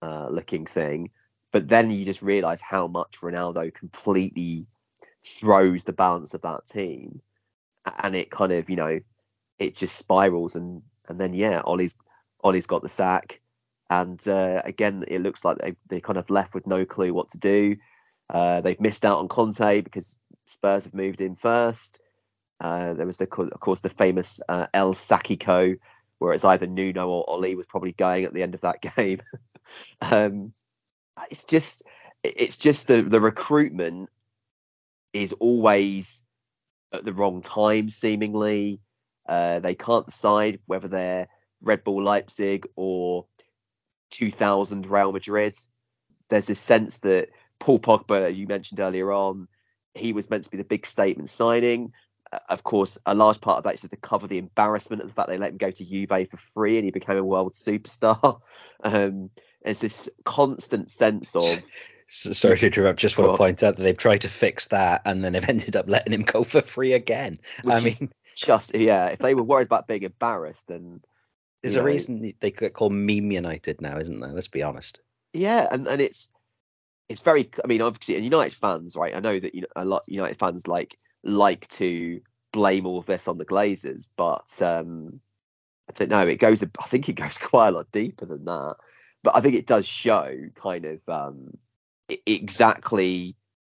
uh, 0.00 0.28
looking 0.30 0.64
thing, 0.64 1.10
but 1.52 1.68
then 1.68 1.90
you 1.90 2.04
just 2.04 2.22
realize 2.22 2.62
how 2.62 2.86
much 2.88 3.18
Ronaldo 3.20 3.74
completely 3.74 4.66
throws 5.24 5.84
the 5.84 5.92
balance 5.92 6.34
of 6.34 6.42
that 6.42 6.66
team, 6.66 7.20
and 8.02 8.14
it 8.14 8.30
kind 8.30 8.52
of 8.52 8.70
you 8.70 8.76
know 8.76 9.00
it 9.58 9.76
just 9.76 9.96
spirals 9.96 10.56
and 10.56 10.82
and 11.08 11.20
then 11.20 11.34
yeah, 11.34 11.62
Ollie's 11.64 11.96
Ollie's 12.42 12.66
got 12.66 12.82
the 12.82 12.88
sack, 12.88 13.40
and 13.90 14.26
uh, 14.28 14.62
again 14.64 15.04
it 15.08 15.20
looks 15.20 15.44
like 15.44 15.58
they 15.58 15.76
they 15.88 16.00
kind 16.00 16.18
of 16.18 16.30
left 16.30 16.54
with 16.54 16.66
no 16.66 16.84
clue 16.84 17.12
what 17.12 17.30
to 17.30 17.38
do. 17.38 17.76
Uh, 18.30 18.60
they've 18.60 18.80
missed 18.80 19.04
out 19.04 19.18
on 19.18 19.28
Conte 19.28 19.80
because 19.80 20.16
Spurs 20.46 20.84
have 20.84 20.94
moved 20.94 21.20
in 21.20 21.34
first. 21.34 22.00
Uh, 22.60 22.94
there 22.94 23.06
was 23.06 23.18
the 23.18 23.28
of 23.52 23.60
course 23.60 23.80
the 23.80 23.90
famous 23.90 24.40
uh, 24.48 24.66
El 24.74 24.92
Sackico 24.92 25.76
whereas 26.18 26.44
either 26.44 26.66
Nuno 26.66 27.08
or 27.08 27.24
Ole 27.28 27.54
was 27.54 27.66
probably 27.66 27.92
going 27.92 28.24
at 28.24 28.34
the 28.34 28.42
end 28.42 28.54
of 28.54 28.62
that 28.62 28.80
game. 28.96 29.18
um, 30.00 30.52
it's 31.30 31.44
just 31.44 31.82
it's 32.22 32.56
just 32.56 32.88
the 32.88 33.02
the 33.02 33.20
recruitment 33.20 34.10
is 35.12 35.32
always 35.34 36.24
at 36.92 37.04
the 37.04 37.12
wrong 37.12 37.42
time 37.42 37.88
seemingly. 37.88 38.80
Uh, 39.26 39.58
they 39.60 39.74
can't 39.74 40.06
decide 40.06 40.60
whether 40.66 40.88
they're 40.88 41.28
Red 41.60 41.84
Bull 41.84 42.02
Leipzig 42.02 42.66
or 42.76 43.26
2000 44.10 44.86
Real 44.86 45.12
Madrid. 45.12 45.56
There's 46.30 46.46
this 46.46 46.60
sense 46.60 46.98
that 46.98 47.28
Paul 47.58 47.78
Pogba, 47.78 48.34
you 48.34 48.46
mentioned 48.46 48.80
earlier 48.80 49.12
on, 49.12 49.48
he 49.94 50.12
was 50.12 50.30
meant 50.30 50.44
to 50.44 50.50
be 50.50 50.56
the 50.56 50.64
big 50.64 50.86
statement 50.86 51.28
signing 51.28 51.92
of 52.48 52.62
course, 52.62 52.98
a 53.06 53.14
large 53.14 53.40
part 53.40 53.58
of 53.58 53.64
that 53.64 53.74
is 53.74 53.80
just 53.80 53.90
to 53.90 53.96
cover 53.96 54.26
the 54.26 54.38
embarrassment 54.38 55.02
of 55.02 55.08
the 55.08 55.14
fact 55.14 55.28
they 55.28 55.38
let 55.38 55.50
him 55.50 55.56
go 55.56 55.70
to 55.70 55.84
Juve 55.84 56.28
for 56.30 56.36
free 56.36 56.76
and 56.76 56.84
he 56.84 56.90
became 56.90 57.18
a 57.18 57.24
world 57.24 57.54
superstar. 57.54 58.40
Um, 58.80 59.30
there's 59.64 59.80
this 59.80 60.08
constant 60.24 60.88
sense 60.88 61.34
of. 61.34 61.64
Sorry 62.06 62.56
to 62.58 62.66
interrupt. 62.66 63.00
Just 63.00 63.18
want 63.18 63.32
to 63.32 63.36
point 63.36 63.64
out 63.64 63.74
that 63.74 63.82
they've 63.82 63.98
tried 63.98 64.20
to 64.20 64.28
fix 64.28 64.68
that 64.68 65.02
and 65.04 65.24
then 65.24 65.32
they've 65.32 65.44
ended 65.48 65.74
up 65.74 65.88
letting 65.88 66.12
him 66.12 66.22
go 66.22 66.44
for 66.44 66.62
free 66.62 66.92
again. 66.92 67.40
I 67.66 67.80
mean, 67.80 68.10
just 68.36 68.76
yeah. 68.76 69.06
If 69.06 69.18
they 69.18 69.34
were 69.34 69.42
worried 69.42 69.66
about 69.66 69.88
being 69.88 70.04
embarrassed, 70.04 70.68
then 70.68 71.02
there's 71.62 71.74
a 71.74 71.78
know, 71.78 71.84
reason 71.86 72.32
they 72.38 72.52
get 72.52 72.72
called 72.72 72.92
meme 72.92 73.32
United 73.32 73.80
now, 73.80 73.98
isn't 73.98 74.20
there? 74.20 74.30
Let's 74.30 74.46
be 74.46 74.62
honest. 74.62 75.00
Yeah, 75.32 75.66
and 75.70 75.88
and 75.88 76.00
it's 76.00 76.30
it's 77.08 77.20
very. 77.20 77.50
I 77.62 77.66
mean, 77.66 77.82
obviously, 77.82 78.22
United 78.22 78.54
fans, 78.54 78.94
right? 78.96 79.14
I 79.14 79.20
know 79.20 79.38
that 79.38 79.56
you 79.56 79.62
know 79.62 79.68
a 79.74 79.84
lot 79.84 80.02
of 80.06 80.12
United 80.12 80.38
fans 80.38 80.68
like 80.68 80.96
like 81.28 81.68
to 81.68 82.20
blame 82.52 82.86
all 82.86 82.98
of 82.98 83.06
this 83.06 83.28
on 83.28 83.38
the 83.38 83.46
Glazers, 83.46 84.08
but 84.16 84.60
um, 84.62 85.20
I 85.88 85.92
don't 85.94 86.10
know. 86.10 86.26
It 86.26 86.38
goes. 86.38 86.62
I 86.62 86.86
think 86.86 87.08
it 87.08 87.14
goes 87.14 87.38
quite 87.38 87.68
a 87.68 87.72
lot 87.72 87.90
deeper 87.90 88.26
than 88.26 88.44
that. 88.44 88.76
But 89.22 89.36
I 89.36 89.40
think 89.40 89.54
it 89.54 89.66
does 89.66 89.86
show 89.86 90.32
kind 90.54 90.84
of 90.84 91.08
um, 91.08 91.56
exactly 92.26 93.36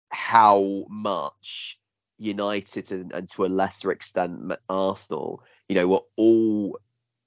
how 0.09 0.85
much 0.89 1.79
United 2.17 2.91
and, 2.91 3.11
and 3.11 3.27
to 3.29 3.45
a 3.45 3.47
lesser 3.47 3.91
extent 3.91 4.53
Arsenal, 4.69 5.43
you 5.67 5.75
know, 5.75 5.87
were 5.87 6.03
all 6.15 6.77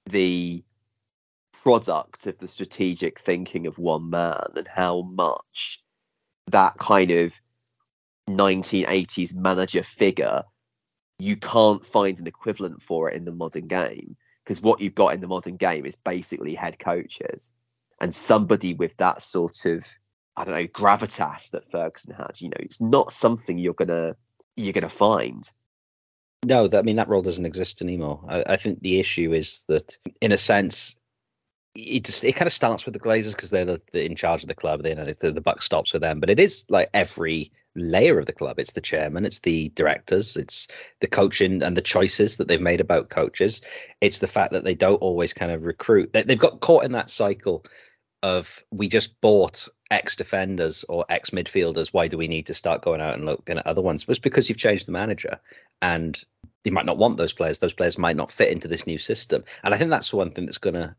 the 0.05 0.63
product 1.63 2.27
of 2.27 2.37
the 2.37 2.47
strategic 2.47 3.19
thinking 3.19 3.67
of 3.67 3.79
one 3.79 4.09
man 4.09 4.53
and 4.55 4.67
how 4.67 5.01
much 5.01 5.83
that 6.47 6.77
kind 6.77 7.11
of 7.11 7.39
1980s 8.29 9.35
manager 9.35 9.83
figure, 9.83 10.43
you 11.19 11.35
can't 11.35 11.85
find 11.85 12.19
an 12.19 12.27
equivalent 12.27 12.81
for 12.81 13.09
it 13.09 13.15
in 13.15 13.25
the 13.25 13.31
modern 13.31 13.67
game 13.67 14.17
because 14.43 14.61
what 14.61 14.81
you've 14.81 14.95
got 14.95 15.13
in 15.13 15.21
the 15.21 15.27
modern 15.27 15.57
game 15.57 15.85
is 15.85 15.95
basically 15.95 16.53
head 16.53 16.77
coaches 16.77 17.51
and 18.01 18.13
somebody 18.13 18.73
with 18.73 18.95
that 18.97 19.21
sort 19.21 19.65
of 19.65 19.85
I 20.37 20.43
don't 20.43 20.55
know 20.55 20.67
gravitas 20.67 21.51
that 21.51 21.65
Ferguson 21.65 22.13
had. 22.13 22.41
You 22.41 22.49
know, 22.49 22.57
it's 22.59 22.81
not 22.81 23.11
something 23.11 23.57
you're 23.57 23.73
gonna 23.73 24.15
you're 24.55 24.73
gonna 24.73 24.89
find. 24.89 25.49
No, 26.45 26.69
I 26.71 26.81
mean 26.81 26.97
that 26.97 27.07
role 27.07 27.21
doesn't 27.21 27.45
exist 27.45 27.81
anymore. 27.81 28.21
I, 28.27 28.43
I 28.49 28.57
think 28.57 28.81
the 28.81 28.99
issue 28.99 29.33
is 29.33 29.63
that, 29.67 29.97
in 30.21 30.31
a 30.31 30.37
sense, 30.37 30.95
it 31.73 32.03
just 32.03 32.23
it 32.23 32.33
kind 32.33 32.47
of 32.47 32.53
starts 32.53 32.85
with 32.85 32.93
the 32.93 32.99
Glazers 32.99 33.31
because 33.31 33.49
they're 33.49 33.65
the, 33.65 33.81
the, 33.91 34.05
in 34.05 34.15
charge 34.15 34.43
of 34.43 34.47
the 34.47 34.55
club. 34.55 34.81
They, 34.81 34.89
you 34.89 34.95
know, 34.95 35.05
the, 35.05 35.31
the 35.31 35.41
buck 35.41 35.63
stops 35.63 35.93
with 35.93 36.01
them. 36.01 36.19
But 36.19 36.29
it 36.29 36.39
is 36.39 36.65
like 36.69 36.89
every 36.93 37.51
layer 37.75 38.17
of 38.19 38.25
the 38.25 38.33
club. 38.33 38.59
It's 38.59 38.73
the 38.73 38.81
chairman, 38.81 39.25
it's 39.25 39.39
the 39.39 39.69
directors, 39.69 40.37
it's 40.37 40.67
the 41.01 41.07
coaching 41.07 41.61
and 41.61 41.75
the 41.75 41.81
choices 41.81 42.37
that 42.37 42.47
they've 42.47 42.61
made 42.61 42.81
about 42.81 43.09
coaches. 43.09 43.61
It's 44.01 44.19
the 44.19 44.27
fact 44.27 44.53
that 44.53 44.63
they 44.63 44.75
don't 44.75 45.01
always 45.01 45.33
kind 45.33 45.51
of 45.51 45.63
recruit. 45.63 46.13
They, 46.13 46.23
they've 46.23 46.37
got 46.37 46.61
caught 46.61 46.85
in 46.85 46.93
that 46.93 47.09
cycle 47.09 47.65
of 48.23 48.63
we 48.71 48.87
just 48.87 49.19
bought 49.21 49.67
ex 49.91 50.15
defenders 50.15 50.83
or 50.89 51.05
ex 51.09 51.29
midfielders. 51.29 51.89
Why 51.89 52.07
do 52.07 52.17
we 52.17 52.27
need 52.27 52.47
to 52.47 52.53
start 52.53 52.81
going 52.81 53.01
out 53.01 53.13
and 53.13 53.25
looking 53.25 53.57
at 53.57 53.67
other 53.67 53.81
ones? 53.81 54.03
It 54.03 54.07
was 54.07 54.19
because 54.19 54.49
you've 54.49 54.57
changed 54.57 54.87
the 54.87 54.91
manager 54.91 55.39
and 55.81 56.19
they 56.63 56.71
might 56.71 56.85
not 56.85 56.97
want 56.97 57.17
those 57.17 57.33
players. 57.33 57.59
Those 57.59 57.73
players 57.73 57.97
might 57.97 58.15
not 58.15 58.31
fit 58.31 58.51
into 58.51 58.67
this 58.67 58.87
new 58.87 58.97
system. 58.97 59.43
And 59.63 59.73
I 59.73 59.77
think 59.77 59.91
that's 59.91 60.09
the 60.09 60.17
one 60.17 60.31
thing 60.31 60.45
that's 60.45 60.57
going 60.57 60.73
to 60.73 60.95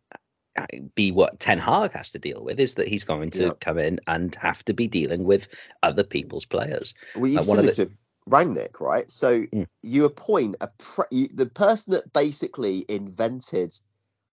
be 0.95 1.13
what 1.13 1.41
Ten 1.41 1.59
Hag 1.59 1.93
has 1.93 2.11
to 2.11 2.19
deal 2.19 2.43
with 2.43 2.59
is 2.59 2.75
that 2.75 2.89
he's 2.89 3.05
going 3.05 3.31
to 3.33 3.55
come 3.61 3.79
in 3.79 4.01
and 4.07 4.35
have 4.37 4.65
to 4.65 4.75
be 4.75 4.89
dealing 4.89 5.25
with 5.25 5.49
other 5.83 6.05
people's 6.05 6.45
players. 6.45 6.95
Well, 7.15 7.31
you've 7.31 7.45
seen 7.45 7.57
this 7.57 7.77
the... 7.77 7.85
with 7.85 8.07
Rangnick, 8.29 8.81
right? 8.81 9.11
So 9.11 9.41
mm. 9.43 9.67
you 9.83 10.05
appoint 10.05 10.57
a 10.61 10.69
pre- 10.79 11.05
you, 11.11 11.29
the 11.29 11.47
person 11.47 11.93
that 11.93 12.13
basically 12.13 12.85
invented 12.89 13.73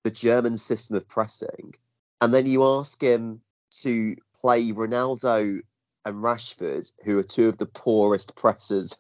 the 0.04 0.12
German 0.12 0.58
system 0.58 0.98
of 0.98 1.08
pressing, 1.08 1.76
and 2.22 2.34
then 2.34 2.46
you 2.46 2.64
ask 2.64 3.02
him 3.02 3.42
to 3.82 4.16
play 4.42 4.72
Ronaldo 4.72 5.62
and 6.06 6.24
Rashford, 6.24 6.92
who 7.06 7.18
are 7.20 7.24
two 7.24 7.48
of 7.48 7.58
the 7.58 7.66
poorest 7.66 8.36
pressers 8.36 8.98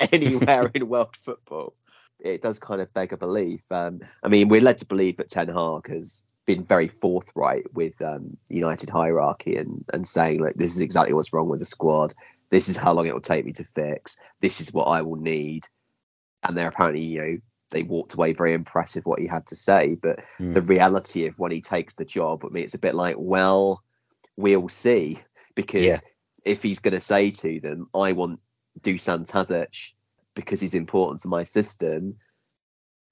anywhere 0.12 0.70
in 0.74 0.88
world 0.88 1.16
football. 1.16 1.74
It 2.18 2.42
does 2.42 2.58
kind 2.58 2.80
of 2.80 2.92
beg 2.94 3.12
a 3.12 3.16
belief. 3.16 3.60
Um, 3.70 4.00
I 4.22 4.28
mean, 4.28 4.48
we're 4.48 4.60
led 4.60 4.78
to 4.78 4.86
believe 4.86 5.18
that 5.18 5.28
Ten 5.28 5.48
Hag 5.48 5.88
has 5.88 6.24
been 6.46 6.64
very 6.64 6.88
forthright 6.88 7.72
with 7.74 8.00
um, 8.02 8.36
United 8.48 8.90
hierarchy 8.90 9.56
and 9.56 9.84
and 9.92 10.06
saying 10.06 10.40
like 10.40 10.54
this 10.54 10.74
is 10.74 10.80
exactly 10.80 11.14
what's 11.14 11.32
wrong 11.32 11.48
with 11.48 11.60
the 11.60 11.64
squad. 11.64 12.14
This 12.50 12.68
is 12.68 12.76
how 12.76 12.92
long 12.92 13.06
it 13.06 13.14
will 13.14 13.20
take 13.20 13.44
me 13.44 13.52
to 13.52 13.64
fix. 13.64 14.18
This 14.40 14.60
is 14.60 14.72
what 14.72 14.84
I 14.84 15.02
will 15.02 15.16
need. 15.16 15.66
And 16.42 16.56
they're 16.56 16.68
apparently 16.68 17.02
you 17.02 17.20
know 17.20 17.38
they 17.70 17.82
walked 17.82 18.14
away 18.14 18.32
very 18.32 18.52
impressive 18.52 19.06
what 19.06 19.20
he 19.20 19.26
had 19.26 19.46
to 19.46 19.56
say. 19.56 19.94
But 19.94 20.20
mm. 20.38 20.54
the 20.54 20.62
reality 20.62 21.26
of 21.26 21.38
when 21.38 21.52
he 21.52 21.60
takes 21.60 21.94
the 21.94 22.04
job, 22.04 22.44
I 22.44 22.48
mean, 22.48 22.64
it's 22.64 22.74
a 22.74 22.78
bit 22.78 22.94
like 22.94 23.16
well, 23.18 23.82
we'll 24.36 24.68
see 24.68 25.18
because 25.54 25.82
yeah. 25.82 25.96
if 26.44 26.62
he's 26.62 26.80
going 26.80 26.94
to 26.94 27.00
say 27.00 27.30
to 27.30 27.60
them, 27.60 27.88
I 27.94 28.12
want 28.12 28.40
Dusan 28.80 29.30
Tadic 29.30 29.92
because 30.34 30.60
he's 30.60 30.74
important 30.74 31.20
to 31.20 31.28
my 31.28 31.44
system. 31.44 32.16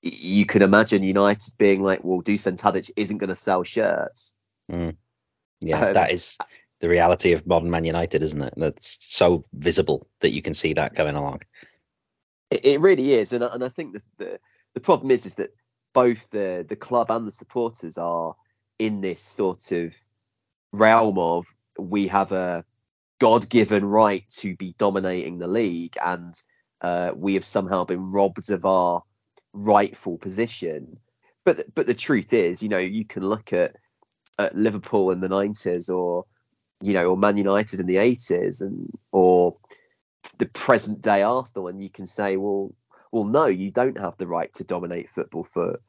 You 0.03 0.47
can 0.47 0.63
imagine 0.63 1.05
United 1.05 1.55
being 1.59 1.83
like, 1.83 2.03
well, 2.03 2.23
Dusan 2.23 2.61
Tadic 2.61 2.91
isn't 2.97 3.19
going 3.19 3.31
to 3.31 3.37
sell 3.37 3.63
shirts. 3.63 4.35
Mm. 4.71 4.97
Yeah, 5.61 5.79
um, 5.79 5.95
that 5.95 6.11
is 6.11 6.37
the 6.81 6.89
reality 6.89 7.33
of 7.33 7.47
modern 7.47 7.71
Man 7.71 7.85
United, 7.85 8.23
isn't 8.23 8.43
it? 8.43 8.55
That's 8.57 8.99
so 9.01 9.45
visible 9.53 10.09
that 10.21 10.33
you 10.33 10.43
can 10.43 10.55
see 10.55 10.75
that 10.75 10.95
going 10.95 11.15
along. 11.15 11.43
It, 12.51 12.65
it 12.65 12.81
really 12.81 13.13
is, 13.13 13.33
and 13.33 13.45
and 13.45 13.63
I 13.63 13.69
think 13.69 13.95
the, 13.95 14.03
the 14.19 14.41
the 14.75 14.81
problem 14.81 15.11
is 15.13 15.25
is 15.25 15.37
that 15.37 15.51
both 15.93 16.31
the 16.31 16.67
the 16.69 16.77
club 16.77 17.11
and 17.11 17.27
the 17.27 17.31
supporters 17.31 17.99
are 17.99 18.35
in 18.79 19.01
this 19.01 19.21
sort 19.21 19.71
of 19.71 19.95
realm 20.73 21.19
of 21.19 21.47
we 21.79 22.09
have 22.09 22.33
a 22.33 22.65
God 23.21 23.49
given 23.49 23.85
right 23.85 24.29
to 24.39 24.57
be 24.57 24.75
dominating 24.79 25.39
the 25.39 25.47
league, 25.47 25.97
and 26.05 26.35
uh, 26.81 27.13
we 27.15 27.35
have 27.35 27.45
somehow 27.45 27.85
been 27.85 28.11
robbed 28.11 28.51
of 28.51 28.65
our 28.65 29.05
rightful 29.53 30.19
position. 30.19 30.99
But 31.45 31.75
but 31.75 31.87
the 31.87 31.95
truth 31.95 32.33
is, 32.33 32.63
you 32.63 32.69
know, 32.69 32.79
you 32.79 33.05
can 33.05 33.27
look 33.27 33.53
at, 33.53 33.77
at 34.39 34.57
Liverpool 34.57 35.11
in 35.11 35.21
the 35.21 35.29
nineties, 35.29 35.89
or 35.89 36.25
you 36.81 36.93
know, 36.93 37.11
or 37.11 37.17
Man 37.17 37.37
United 37.37 37.81
in 37.81 37.87
the 37.87 37.97
eighties, 37.99 38.61
and 38.61 38.91
or 39.11 39.57
the 40.39 40.47
present 40.47 41.01
day 41.01 41.23
Arsenal, 41.23 41.69
and 41.69 41.83
you 41.83 41.91
can 41.91 42.07
say, 42.07 42.37
well, 42.37 42.75
well, 43.11 43.25
no, 43.25 43.47
you 43.47 43.71
don't 43.71 43.99
have 43.99 44.17
the 44.17 44.27
right 44.27 44.53
to 44.55 44.65
dominate 44.65 45.11
football 45.11 45.45
for 45.45 45.81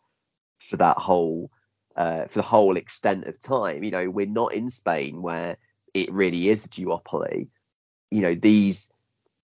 for 0.59 0.77
that 0.77 0.97
whole 0.97 1.51
uh, 1.95 2.25
for 2.25 2.39
the 2.39 2.43
whole 2.43 2.77
extent 2.77 3.25
of 3.25 3.39
time. 3.39 3.83
You 3.83 3.91
know, 3.91 4.09
we're 4.09 4.25
not 4.25 4.53
in 4.53 4.69
Spain 4.69 5.21
where 5.21 5.57
it 5.93 6.11
really 6.11 6.49
is 6.49 6.65
a 6.65 6.69
duopoly. 6.69 7.49
You 8.11 8.21
know, 8.21 8.33
these 8.33 8.91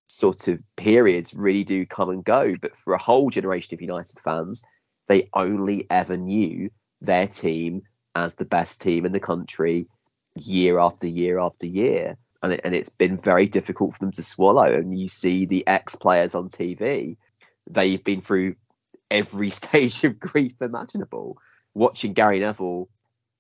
sort 0.10 0.48
of 0.48 0.60
periods 0.76 1.36
really 1.36 1.64
do 1.64 1.86
come 1.86 2.10
and 2.10 2.26
go, 2.26 2.56
but 2.60 2.76
for 2.76 2.94
a 2.94 2.98
whole 2.98 3.30
generation 3.30 3.76
of 3.76 3.82
United 3.82 4.20
fans, 4.20 4.64
they 5.08 5.30
only 5.34 5.86
ever 5.90 6.18
knew 6.18 6.72
their 7.00 7.28
team 7.28 7.84
as 8.16 8.34
the 8.36 8.46
best 8.46 8.82
team 8.82 9.06
in 9.06 9.12
the 9.12 9.20
country 9.20 9.88
year 10.36 10.80
after 10.80 11.08
year 11.08 11.40
after 11.40 11.68
year. 11.68 12.18
And, 12.42 12.54
it, 12.54 12.62
and 12.64 12.74
it's 12.74 12.90
been 12.90 13.18
very 13.18 13.46
difficult 13.46 13.94
for 13.94 14.00
them 14.00 14.12
to 14.14 14.24
swallow. 14.24 14.74
And 14.74 14.98
you 14.98 15.08
see 15.08 15.46
the 15.46 15.68
ex 15.68 15.96
players 15.96 16.34
on 16.36 16.50
TV, 16.50 17.18
they've 17.70 18.04
been 18.04 18.22
through 18.22 18.56
every 19.12 19.50
stage 19.62 20.04
of 20.04 20.20
grief 20.20 20.54
imaginable. 20.62 21.38
Watching 21.76 22.14
Gary 22.14 22.40
Neville 22.40 22.90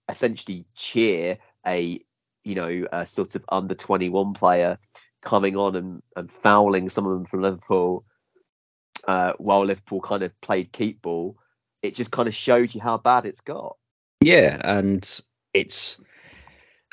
essentially 0.08 0.66
cheer 0.76 1.40
a 1.66 2.00
you 2.44 2.56
know, 2.56 2.88
a 2.92 3.05
sort 3.05 3.36
of 3.36 3.46
under 3.50 3.75
21 3.75 4.34
player 4.34 4.79
coming 5.22 5.55
on 5.55 5.75
and, 5.75 6.01
and 6.16 6.32
fouling 6.32 6.90
some 6.90 7.05
of 7.05 7.12
them 7.12 7.25
from 7.25 7.42
Liverpool 7.42 8.05
uh, 9.08 9.34
while 9.38 9.66
Liverpool 9.66 10.01
kind 10.01 10.24
of 10.24 10.40
played 10.42 10.72
keep 10.72 11.01
ball, 11.01 11.38
it 11.82 11.96
just 11.96 12.12
kind 12.12 12.27
of 12.27 12.34
showed 12.34 12.74
you 12.74 12.82
how 12.82 12.98
bad 12.98 13.25
it's 13.25 13.42
got. 13.42 13.77
Yeah, 14.22 14.60
and 14.64 15.22
it's 15.53 15.98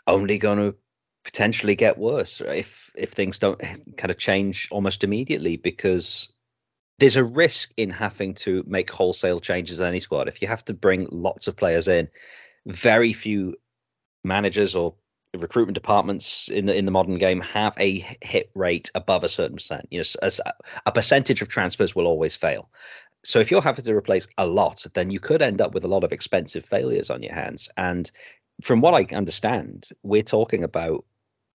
only 0.06 0.38
going 0.38 0.58
to 0.58 0.76
potentially 1.24 1.74
get 1.74 1.98
worse 1.98 2.40
if 2.40 2.90
if 2.94 3.10
things 3.10 3.40
don't 3.40 3.60
kind 3.96 4.10
of 4.10 4.16
change 4.16 4.68
almost 4.70 5.02
immediately 5.02 5.56
because 5.56 6.28
there's 6.98 7.16
a 7.16 7.24
risk 7.24 7.72
in 7.76 7.90
having 7.90 8.34
to 8.34 8.64
make 8.66 8.90
wholesale 8.90 9.40
changes 9.40 9.80
in 9.80 9.88
any 9.88 10.00
squad. 10.00 10.28
If 10.28 10.40
you 10.40 10.48
have 10.48 10.64
to 10.66 10.74
bring 10.74 11.08
lots 11.10 11.48
of 11.48 11.56
players 11.56 11.88
in, 11.88 12.08
very 12.64 13.12
few 13.12 13.56
managers 14.24 14.74
or 14.74 14.94
recruitment 15.34 15.74
departments 15.74 16.48
in 16.48 16.66
the 16.66 16.74
in 16.74 16.84
the 16.84 16.90
modern 16.90 17.18
game 17.18 17.40
have 17.40 17.74
a 17.78 17.98
hit 18.22 18.50
rate 18.54 18.90
above 18.94 19.24
a 19.24 19.28
certain 19.28 19.56
percent. 19.56 19.86
You 19.90 20.00
know, 20.00 20.04
as 20.22 20.40
a 20.84 20.92
percentage 20.92 21.42
of 21.42 21.48
transfers 21.48 21.94
will 21.94 22.06
always 22.06 22.36
fail. 22.36 22.70
So 23.24 23.40
if 23.40 23.50
you're 23.50 23.62
having 23.62 23.84
to 23.84 23.94
replace 23.94 24.28
a 24.38 24.46
lot, 24.46 24.86
then 24.94 25.10
you 25.10 25.18
could 25.18 25.42
end 25.42 25.60
up 25.60 25.74
with 25.74 25.84
a 25.84 25.88
lot 25.88 26.04
of 26.04 26.12
expensive 26.12 26.64
failures 26.64 27.10
on 27.10 27.22
your 27.22 27.34
hands. 27.34 27.68
And 27.76 28.08
from 28.60 28.80
what 28.80 28.94
I 28.94 29.14
understand, 29.14 29.88
we're 30.02 30.22
talking 30.22 30.62
about 30.62 31.04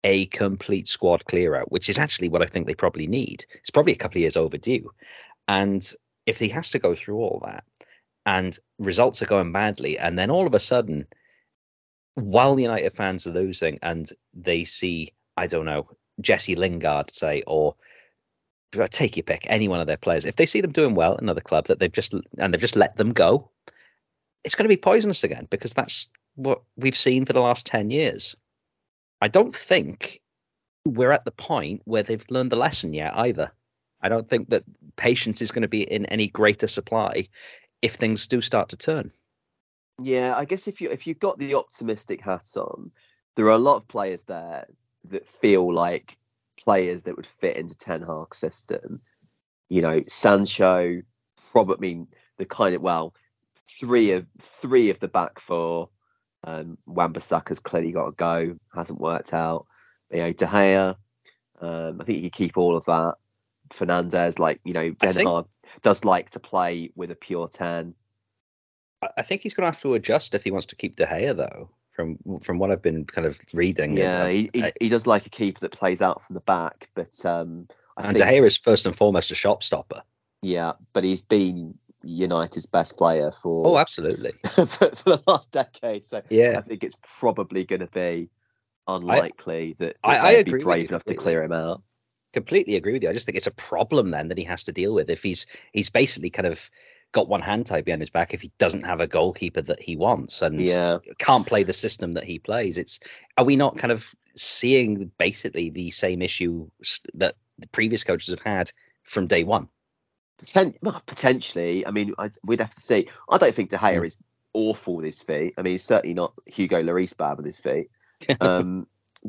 a 0.04 0.26
complete 0.28 0.88
squad 0.88 1.26
clear 1.26 1.56
out, 1.56 1.72
which 1.72 1.88
is 1.88 1.98
actually 1.98 2.30
what 2.30 2.42
I 2.42 2.48
think 2.48 2.68
they 2.68 2.76
probably 2.76 3.08
need. 3.08 3.46
It's 3.56 3.70
probably 3.70 3.94
a 3.94 3.98
couple 3.98 4.18
of 4.18 4.22
years 4.22 4.36
overdue. 4.36 4.92
And 5.48 5.90
if 6.26 6.40
he 6.40 6.50
has 6.50 6.72
to 6.72 6.80
go 6.80 6.94
through 6.94 7.18
all 7.18 7.42
that 7.46 7.64
and 8.26 8.58
results 8.80 9.22
are 9.22 9.28
going 9.28 9.52
badly, 9.52 9.98
and 9.98 10.18
then 10.18 10.30
all 10.30 10.46
of 10.46 10.54
a 10.54 10.60
sudden 10.60 11.08
while 12.16 12.56
the 12.56 12.64
United 12.64 12.94
fans 12.94 13.26
are 13.26 13.32
losing 13.32 13.80
and 13.82 14.12
they 14.34 14.64
see, 14.66 15.14
I 15.38 15.48
don't 15.48 15.66
know, 15.66 15.90
Jesse 16.20 16.56
Lingard 16.56 17.14
say, 17.14 17.44
or 17.48 17.76
take 18.90 19.18
your 19.18 19.24
pick, 19.24 19.46
any 19.50 19.68
one 19.68 19.82
of 19.82 19.88
their 19.88 19.98
players, 19.98 20.26
if 20.26 20.36
they 20.36 20.46
see 20.46 20.62
them 20.62 20.72
doing 20.72 20.96
well 20.96 21.16
another 21.18 21.42
club 21.42 21.68
that 21.68 21.80
they've 21.80 21.92
just 21.92 22.14
and 22.38 22.54
they've 22.54 22.62
just 22.62 22.76
let 22.76 22.98
them 22.98 23.14
go, 23.14 23.50
it's 24.44 24.56
going 24.56 24.66
to 24.66 24.70
be 24.70 24.78
poisonous 24.78 25.24
again 25.24 25.48
because 25.50 25.74
that's 25.74 26.08
what 26.36 26.62
we've 26.78 26.98
seen 26.98 27.26
for 27.26 27.34
the 27.34 27.42
last 27.42 27.66
ten 27.66 27.92
years. 27.92 28.36
I 29.22 29.28
don't 29.28 29.56
think 29.56 30.22
we're 30.86 31.12
at 31.12 31.26
the 31.26 31.32
point 31.32 31.82
where 31.86 32.04
they've 32.04 32.26
learned 32.30 32.52
the 32.52 32.56
lesson 32.56 32.94
yet 32.94 33.16
either. 33.16 33.52
I 34.02 34.10
don't 34.10 34.28
think 34.28 34.50
that 34.50 34.64
patience 34.96 35.42
is 35.42 35.52
going 35.52 35.62
to 35.62 35.68
be 35.68 35.84
in 35.84 36.06
any 36.08 36.28
greater 36.28 36.68
supply 36.68 37.28
if 37.82 37.96
things 37.96 38.28
do 38.28 38.42
start 38.42 38.70
to 38.70 38.78
turn. 38.78 39.12
Yeah, 40.00 40.36
I 40.36 40.46
guess 40.46 40.68
if 40.68 40.82
you 40.82 40.90
if 40.90 41.08
you've 41.08 41.20
got 41.20 41.38
the 41.38 41.56
optimistic 41.56 42.22
hats 42.22 42.58
on, 42.58 42.92
there 43.36 43.46
are 43.46 43.52
a 43.52 43.58
lot 43.58 43.78
of 43.78 43.88
players 43.88 44.24
there 44.24 44.68
that 45.06 45.28
feel 45.28 45.74
like 45.74 46.18
players 46.64 47.04
that 47.04 47.16
would 47.16 47.26
fit 47.26 47.58
into 47.58 47.78
Ten 47.78 48.02
Hag 48.02 48.34
system. 48.34 49.02
You 49.70 49.82
know, 49.82 50.04
Sancho, 50.08 51.02
probably 51.52 52.06
the 52.38 52.46
kind 52.46 52.76
of 52.76 52.82
well, 52.82 53.14
three 53.70 54.12
of 54.12 54.28
three 54.40 54.90
of 54.90 55.00
the 55.00 55.08
back 55.08 55.40
four. 55.40 55.90
Um, 56.44 56.78
Wan-Bissaka's 56.88 57.60
clearly 57.60 57.92
got 57.92 58.06
to 58.06 58.12
go, 58.14 58.58
hasn't 58.74 59.00
worked 59.00 59.34
out. 59.34 59.68
You 60.12 60.22
know, 60.22 60.34
De 60.34 60.46
Gea, 60.46 60.96
um, 61.62 62.02
I 62.02 62.04
think 62.04 62.18
you 62.18 62.24
could 62.24 62.34
keep 62.34 62.58
all 62.58 62.76
of 62.76 62.86
that. 62.86 63.16
Fernandes, 63.70 64.40
like 64.40 64.60
you 64.66 64.74
know, 64.74 64.92
Ten 64.94 65.16
Hag 65.26 65.46
does 65.82 66.04
like 66.04 66.32
to 66.32 66.40
play 66.40 66.92
with 66.96 67.12
a 67.12 67.16
pure 67.16 67.48
ten. 67.48 67.94
I 69.18 69.22
think 69.22 69.42
he's 69.42 69.54
going 69.54 69.64
to 69.66 69.72
have 69.72 69.82
to 69.82 69.94
adjust 69.96 70.36
if 70.36 70.44
he 70.44 70.52
wants 70.52 70.68
to 70.68 70.76
keep 70.76 70.96
De 70.96 71.06
Gea, 71.06 71.36
though. 71.36 71.70
From 71.92 72.18
from 72.42 72.58
what 72.58 72.72
I've 72.72 72.82
been 72.82 73.04
kind 73.04 73.28
of 73.28 73.40
reading. 73.54 73.98
Yeah, 73.98 74.30
he, 74.30 74.50
he, 74.54 74.72
he 74.80 74.90
does 74.90 75.06
like 75.06 75.26
a 75.26 75.30
keeper 75.30 75.60
that 75.60 75.74
plays 75.74 76.02
out 76.02 76.22
from 76.22 76.36
the 76.36 76.42
back, 76.42 76.90
but 76.96 77.26
um, 77.26 77.68
I 77.98 78.08
and 78.08 78.18
think, 78.18 78.26
De 78.26 78.32
Gea 78.32 78.46
is 78.46 78.58
first 78.58 78.86
and 78.86 78.96
foremost 78.96 79.32
a 79.32 79.36
shot 79.36 79.62
stopper. 79.62 80.02
Yeah, 80.42 80.74
but 80.94 81.04
he's 81.04 81.22
been 81.22 81.78
United's 82.04 82.66
best 82.66 82.98
player 82.98 83.32
for 83.32 83.68
oh, 83.68 83.78
absolutely 83.78 84.32
for, 84.48 84.66
for, 84.66 84.88
the 84.88 85.22
last 85.28 85.52
decade. 85.52 86.08
So 86.08 86.22
yeah, 86.30 86.56
I 86.58 86.62
think 86.62 86.84
it's 86.84 86.98
probably 87.20 87.64
going 87.66 87.82
to 87.82 87.88
be 87.88 88.30
unlikely 88.88 89.76
I, 89.80 89.84
that, 89.84 89.98
that 90.04 90.24
I, 90.24 90.38
I 90.38 90.44
be 90.44 90.52
brave 90.52 90.90
enough 90.90 91.04
to 91.06 91.14
clear 91.14 91.44
him 91.44 91.52
out. 91.52 91.84
Completely 92.34 92.76
agree 92.76 92.94
with 92.94 93.04
you. 93.04 93.10
I 93.10 93.14
just 93.14 93.26
think 93.26 93.38
it's 93.38 93.48
a 93.48 93.52
problem 93.52 94.12
then 94.12 94.30
that 94.30 94.38
he 94.38 94.46
has 94.46 94.64
to 94.64 94.72
deal 94.72 94.94
with 94.94 95.10
if 95.10 95.22
he's 95.22 95.46
he's 95.74 95.90
basically 95.90 96.30
kind 96.30 96.48
of 96.48 96.70
got 97.12 97.28
one 97.28 97.42
hand 97.42 97.66
tied 97.66 97.86
behind 97.86 98.02
his 98.02 98.10
back 98.10 98.34
if 98.34 98.42
he 98.42 98.52
doesn't 98.58 98.84
have 98.84 99.02
a 99.02 99.08
goalkeeper 99.08 99.62
that 99.62 99.82
he 99.82 99.96
wants 99.96 100.42
and 100.42 100.62
yeah. 100.62 101.00
can't 101.18 101.46
play 101.46 101.64
the 101.64 101.74
system 101.74 102.14
that 102.14 102.24
he 102.24 102.40
plays. 102.40 102.78
It's 102.78 103.00
are 103.38 103.44
we 103.44 103.56
not 103.56 103.78
kind 103.78 103.92
of 103.92 104.14
seeing 104.36 105.12
basically 105.18 105.70
the 105.70 105.92
same 105.92 106.22
issue 106.22 106.70
that 107.16 107.36
the 107.60 107.68
previous 107.68 108.04
coaches 108.04 108.30
have 108.30 108.42
had 108.42 108.72
from 109.04 109.28
day 109.28 109.44
one? 109.44 109.68
Potent, 110.38 110.78
well, 110.82 111.02
potentially. 111.06 111.86
I 111.86 111.92
mean, 111.92 112.14
I'd, 112.18 112.32
we'd 112.44 112.62
have 112.62 112.74
to 112.74 112.82
see. 112.82 113.10
I 113.30 113.38
don't 113.38 113.54
think 113.54 113.70
De 113.70 113.78
Gea 113.78 113.98
mm. 113.98 114.06
is 114.06 114.18
awful 114.54 114.96
with 114.98 115.06
his 115.06 115.22
feet. 115.22 115.54
I 115.58 115.62
mean, 115.62 115.74
he's 115.74 115.84
certainly 115.84 116.14
not 116.14 116.34
Hugo 116.46 116.82
Lloris 116.82 117.16
bad 117.16 117.38
with 117.38 117.46
his 117.46 117.60
feet. 117.60 117.90
Um, 118.40 118.86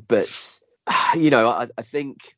but 0.07 0.61
you 1.17 1.31
know, 1.31 1.49
I, 1.49 1.67
I 1.79 1.83
think 1.83 2.37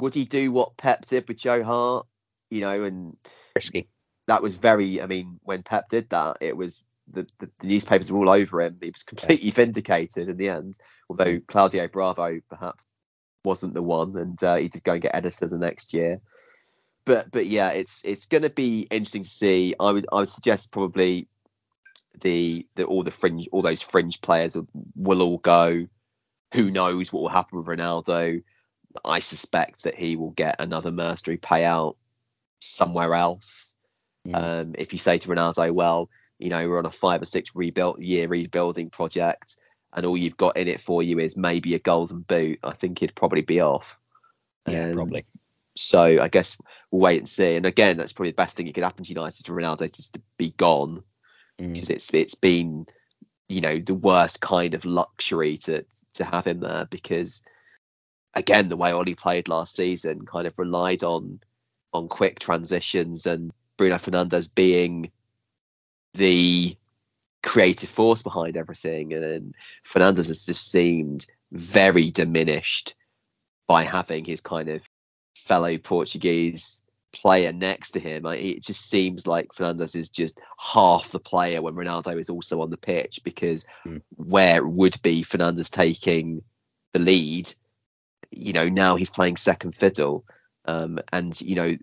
would 0.00 0.14
he 0.14 0.24
do 0.24 0.50
what 0.50 0.76
Pep 0.76 1.06
did 1.06 1.28
with 1.28 1.38
Joe 1.38 1.62
Hart? 1.62 2.06
You 2.50 2.60
know, 2.60 2.82
and 2.82 3.16
risky 3.54 3.86
that 4.26 4.42
was 4.42 4.56
very. 4.56 5.00
I 5.00 5.06
mean, 5.06 5.38
when 5.42 5.62
Pep 5.62 5.88
did 5.88 6.10
that, 6.10 6.38
it 6.40 6.56
was 6.56 6.84
the, 7.08 7.26
the, 7.38 7.50
the 7.60 7.68
newspapers 7.68 8.10
were 8.10 8.18
all 8.18 8.30
over 8.30 8.60
him. 8.60 8.78
He 8.80 8.90
was 8.90 9.02
completely 9.02 9.50
vindicated 9.50 10.28
in 10.28 10.36
the 10.36 10.48
end. 10.48 10.78
Although 11.08 11.40
Claudio 11.46 11.88
Bravo 11.88 12.40
perhaps 12.48 12.84
wasn't 13.44 13.74
the 13.74 13.82
one, 13.82 14.16
and 14.16 14.42
uh, 14.42 14.56
he 14.56 14.68
did 14.68 14.84
go 14.84 14.94
and 14.94 15.02
get 15.02 15.14
Ederson 15.14 15.50
the 15.50 15.58
next 15.58 15.94
year. 15.94 16.20
But 17.04 17.30
but 17.30 17.46
yeah, 17.46 17.70
it's 17.70 18.02
it's 18.04 18.26
going 18.26 18.42
to 18.42 18.50
be 18.50 18.80
interesting 18.90 19.22
to 19.22 19.30
see. 19.30 19.74
I 19.78 19.92
would 19.92 20.06
I 20.12 20.16
would 20.16 20.28
suggest 20.28 20.72
probably 20.72 21.28
the 22.20 22.66
the 22.74 22.84
all 22.84 23.04
the 23.04 23.10
fringe 23.10 23.48
all 23.52 23.62
those 23.62 23.82
fringe 23.82 24.20
players 24.20 24.56
will, 24.56 24.68
will 24.96 25.22
all 25.22 25.38
go. 25.38 25.86
Who 26.54 26.70
knows 26.70 27.12
what 27.12 27.22
will 27.22 27.28
happen 27.28 27.58
with 27.58 27.66
Ronaldo? 27.66 28.42
I 29.04 29.20
suspect 29.20 29.84
that 29.84 29.94
he 29.94 30.16
will 30.16 30.30
get 30.30 30.56
another 30.58 30.90
mercenary 30.90 31.38
payout 31.38 31.96
somewhere 32.60 33.14
else. 33.14 33.75
Mm. 34.26 34.34
Um, 34.34 34.74
if 34.78 34.92
you 34.92 34.98
say 34.98 35.18
to 35.18 35.28
Ronaldo, 35.28 35.72
well, 35.72 36.10
you 36.38 36.50
know, 36.50 36.68
we're 36.68 36.78
on 36.78 36.86
a 36.86 36.90
five 36.90 37.22
or 37.22 37.26
six 37.26 37.50
rebuild 37.54 38.00
year 38.00 38.28
rebuilding 38.28 38.90
project, 38.90 39.56
and 39.92 40.04
all 40.04 40.16
you've 40.16 40.36
got 40.36 40.56
in 40.56 40.68
it 40.68 40.80
for 40.80 41.02
you 41.02 41.18
is 41.18 41.36
maybe 41.36 41.74
a 41.74 41.78
golden 41.78 42.20
boot, 42.20 42.58
I 42.62 42.72
think 42.72 42.98
he'd 42.98 43.14
probably 43.14 43.42
be 43.42 43.60
off. 43.60 44.00
Yeah, 44.66 44.88
um, 44.88 44.92
probably. 44.92 45.24
So 45.76 46.02
I 46.20 46.28
guess 46.28 46.58
we'll 46.90 47.02
wait 47.02 47.18
and 47.18 47.28
see. 47.28 47.56
And 47.56 47.66
again, 47.66 47.96
that's 47.96 48.12
probably 48.12 48.30
the 48.30 48.36
best 48.36 48.56
thing 48.56 48.66
that 48.66 48.74
could 48.74 48.84
happen 48.84 49.04
to 49.04 49.10
United 49.10 49.44
to 49.44 49.52
Ronaldo 49.52 49.94
just 49.94 50.14
to 50.14 50.22
be 50.38 50.50
gone 50.50 51.02
because 51.58 51.88
mm. 51.88 51.90
it's 51.90 52.12
it's 52.12 52.34
been 52.34 52.86
you 53.48 53.60
know 53.60 53.78
the 53.78 53.94
worst 53.94 54.40
kind 54.40 54.74
of 54.74 54.84
luxury 54.84 55.56
to 55.58 55.84
to 56.14 56.24
have 56.24 56.46
him 56.46 56.60
there 56.60 56.86
because 56.90 57.42
again 58.34 58.68
the 58.68 58.76
way 58.76 58.90
Ollie 58.90 59.14
played 59.14 59.48
last 59.48 59.76
season 59.76 60.26
kind 60.26 60.46
of 60.46 60.58
relied 60.58 61.02
on 61.04 61.40
on 61.92 62.08
quick 62.08 62.38
transitions 62.38 63.26
and 63.26 63.52
Bruno 63.76 63.96
Fernandes 63.96 64.52
being 64.54 65.10
the 66.14 66.76
creative 67.42 67.90
force 67.90 68.22
behind 68.22 68.56
everything 68.56 69.12
and 69.12 69.54
Fernandes 69.84 70.26
has 70.26 70.46
just 70.46 70.70
seemed 70.70 71.26
very 71.52 72.10
diminished 72.10 72.94
by 73.68 73.84
having 73.84 74.24
his 74.24 74.40
kind 74.40 74.68
of 74.68 74.82
fellow 75.34 75.78
Portuguese 75.78 76.80
player 77.12 77.52
next 77.52 77.92
to 77.92 78.00
him. 78.00 78.26
it 78.26 78.62
just 78.62 78.88
seems 78.88 79.26
like 79.26 79.48
Fernandes 79.48 79.96
is 79.96 80.10
just 80.10 80.38
half 80.58 81.10
the 81.10 81.20
player 81.20 81.62
when 81.62 81.74
Ronaldo 81.74 82.18
is 82.18 82.28
also 82.28 82.60
on 82.60 82.70
the 82.70 82.76
pitch 82.76 83.20
because 83.24 83.64
mm. 83.86 84.02
where 84.16 84.66
would 84.66 85.00
be 85.02 85.22
Fernandes 85.22 85.70
taking 85.70 86.42
the 86.92 86.98
lead, 86.98 87.52
you 88.30 88.52
know, 88.52 88.68
now 88.68 88.96
he's 88.96 89.10
playing 89.10 89.36
second 89.36 89.74
fiddle. 89.74 90.24
Um, 90.66 90.98
and, 91.12 91.40
you 91.40 91.54
know, 91.54 91.76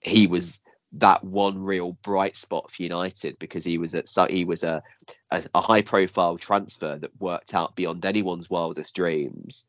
he 0.00 0.26
was 0.26 0.58
that 0.98 1.24
one 1.24 1.64
real 1.64 1.92
bright 2.02 2.36
spot 2.36 2.70
for 2.70 2.82
United 2.82 3.38
because 3.38 3.64
he 3.64 3.78
was 3.78 3.94
at 3.94 4.08
he 4.30 4.44
was 4.44 4.62
a, 4.62 4.82
a, 5.30 5.44
a 5.54 5.60
high 5.60 5.82
profile 5.82 6.38
transfer 6.38 6.96
that 6.98 7.20
worked 7.20 7.54
out 7.54 7.74
beyond 7.74 8.04
anyone's 8.04 8.48
wildest 8.48 8.94
dreams. 8.94 9.64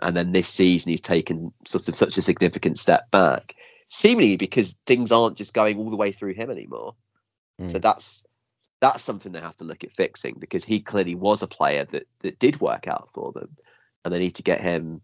And 0.00 0.16
then 0.16 0.32
this 0.32 0.48
season 0.48 0.90
he's 0.90 1.00
taken 1.00 1.52
sort 1.66 1.88
of 1.88 1.94
such 1.94 2.18
a 2.18 2.22
significant 2.22 2.78
step 2.78 3.10
back 3.10 3.54
seemingly 3.88 4.36
because 4.36 4.78
things 4.86 5.10
aren't 5.10 5.38
just 5.38 5.54
going 5.54 5.78
all 5.78 5.90
the 5.90 5.96
way 5.96 6.12
through 6.12 6.34
him 6.34 6.50
anymore. 6.50 6.94
Mm. 7.60 7.70
So 7.70 7.78
that's 7.78 8.26
that's 8.80 9.02
something 9.02 9.32
they 9.32 9.40
have 9.40 9.56
to 9.56 9.64
look 9.64 9.82
at 9.82 9.92
fixing 9.92 10.36
because 10.38 10.64
he 10.64 10.80
clearly 10.80 11.14
was 11.14 11.42
a 11.42 11.48
player 11.48 11.84
that 11.86 12.06
that 12.20 12.38
did 12.38 12.60
work 12.60 12.86
out 12.86 13.10
for 13.10 13.32
them, 13.32 13.56
and 14.04 14.14
they 14.14 14.18
need 14.18 14.36
to 14.36 14.42
get 14.42 14.60
him, 14.60 15.00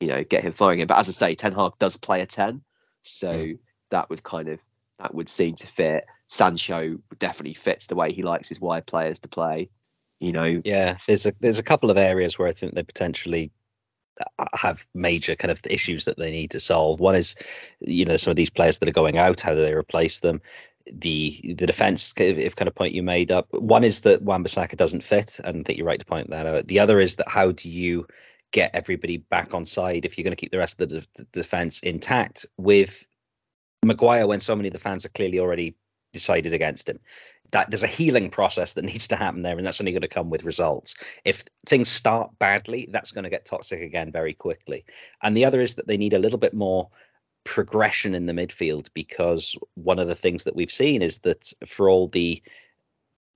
you 0.00 0.08
know, 0.08 0.24
get 0.24 0.44
him 0.44 0.52
firing 0.52 0.80
again. 0.80 0.88
But 0.88 0.98
as 0.98 1.08
I 1.08 1.12
say, 1.12 1.34
Ten 1.34 1.54
Hag 1.54 1.72
does 1.78 1.96
play 1.96 2.20
a 2.20 2.26
ten, 2.26 2.62
so 3.02 3.32
mm. 3.32 3.58
that 3.90 4.10
would 4.10 4.22
kind 4.22 4.48
of 4.48 4.58
that 4.98 5.14
would 5.14 5.28
seem 5.28 5.54
to 5.56 5.66
fit. 5.66 6.06
Sancho 6.28 6.98
definitely 7.18 7.54
fits 7.54 7.86
the 7.86 7.96
way 7.96 8.12
he 8.12 8.22
likes 8.22 8.48
his 8.48 8.60
wide 8.60 8.86
players 8.86 9.20
to 9.20 9.28
play. 9.28 9.70
You 10.20 10.32
know. 10.32 10.62
Yeah, 10.64 10.96
there's 11.06 11.26
a 11.26 11.32
there's 11.40 11.58
a 11.58 11.64
couple 11.64 11.90
of 11.90 11.96
areas 11.96 12.38
where 12.38 12.48
I 12.48 12.52
think 12.52 12.74
they 12.74 12.82
potentially 12.82 13.52
have 14.54 14.84
major 14.94 15.36
kind 15.36 15.50
of 15.50 15.60
issues 15.64 16.04
that 16.06 16.18
they 16.18 16.30
need 16.30 16.50
to 16.52 16.60
solve. 16.60 17.00
One 17.00 17.14
is, 17.14 17.34
you 17.80 18.04
know, 18.04 18.16
some 18.16 18.32
of 18.32 18.36
these 18.36 18.50
players 18.50 18.78
that 18.78 18.88
are 18.88 18.92
going 18.92 19.16
out, 19.16 19.40
how 19.40 19.54
do 19.54 19.62
they 19.62 19.74
replace 19.74 20.20
them? 20.20 20.40
The 20.90 21.54
the 21.56 21.66
defense, 21.66 22.14
if, 22.16 22.38
if 22.38 22.56
kind 22.56 22.68
of 22.68 22.74
point 22.74 22.94
you 22.94 23.02
made 23.02 23.30
up. 23.30 23.48
One 23.52 23.84
is 23.84 24.00
that 24.02 24.22
Wan-Bissaka 24.22 24.76
doesn't 24.76 25.04
fit, 25.04 25.38
and 25.38 25.60
I 25.60 25.62
think 25.62 25.78
you're 25.78 25.86
right 25.86 26.00
to 26.00 26.06
point 26.06 26.30
that 26.30 26.46
out. 26.46 26.66
The 26.66 26.80
other 26.80 26.98
is 26.98 27.16
that 27.16 27.28
how 27.28 27.52
do 27.52 27.68
you 27.68 28.06
get 28.50 28.70
everybody 28.74 29.18
back 29.18 29.52
on 29.52 29.66
side 29.66 30.06
if 30.06 30.16
you're 30.16 30.24
going 30.24 30.32
to 30.32 30.40
keep 30.40 30.50
the 30.50 30.58
rest 30.58 30.80
of 30.80 30.88
the, 30.88 31.00
de- 31.00 31.06
the 31.16 31.24
defense 31.32 31.80
intact 31.80 32.46
with 32.56 33.04
Maguire 33.84 34.26
when 34.26 34.40
so 34.40 34.56
many 34.56 34.68
of 34.68 34.72
the 34.72 34.78
fans 34.78 35.04
are 35.04 35.10
clearly 35.10 35.40
already 35.40 35.76
decided 36.12 36.52
against 36.52 36.88
him 36.88 37.00
that 37.50 37.70
there's 37.70 37.82
a 37.82 37.88
healing 37.88 38.30
process 38.30 38.74
that 38.74 38.84
needs 38.84 39.08
to 39.08 39.16
happen 39.16 39.42
there, 39.42 39.56
and 39.56 39.66
that's 39.66 39.80
only 39.80 39.92
going 39.92 40.02
to 40.02 40.08
come 40.08 40.30
with 40.30 40.44
results. 40.44 40.94
If 41.24 41.44
things 41.66 41.88
start 41.88 42.38
badly, 42.38 42.88
that's 42.90 43.12
going 43.12 43.24
to 43.24 43.30
get 43.30 43.44
toxic 43.44 43.80
again 43.80 44.12
very 44.12 44.34
quickly. 44.34 44.84
And 45.22 45.36
the 45.36 45.46
other 45.46 45.60
is 45.60 45.76
that 45.76 45.86
they 45.86 45.96
need 45.96 46.12
a 46.12 46.18
little 46.18 46.38
bit 46.38 46.54
more 46.54 46.90
progression 47.44 48.14
in 48.14 48.26
the 48.26 48.34
midfield 48.34 48.88
because 48.92 49.56
one 49.74 49.98
of 49.98 50.08
the 50.08 50.14
things 50.14 50.44
that 50.44 50.54
we've 50.54 50.70
seen 50.70 51.00
is 51.00 51.20
that 51.20 51.52
for 51.66 51.88
all 51.88 52.08
the 52.08 52.42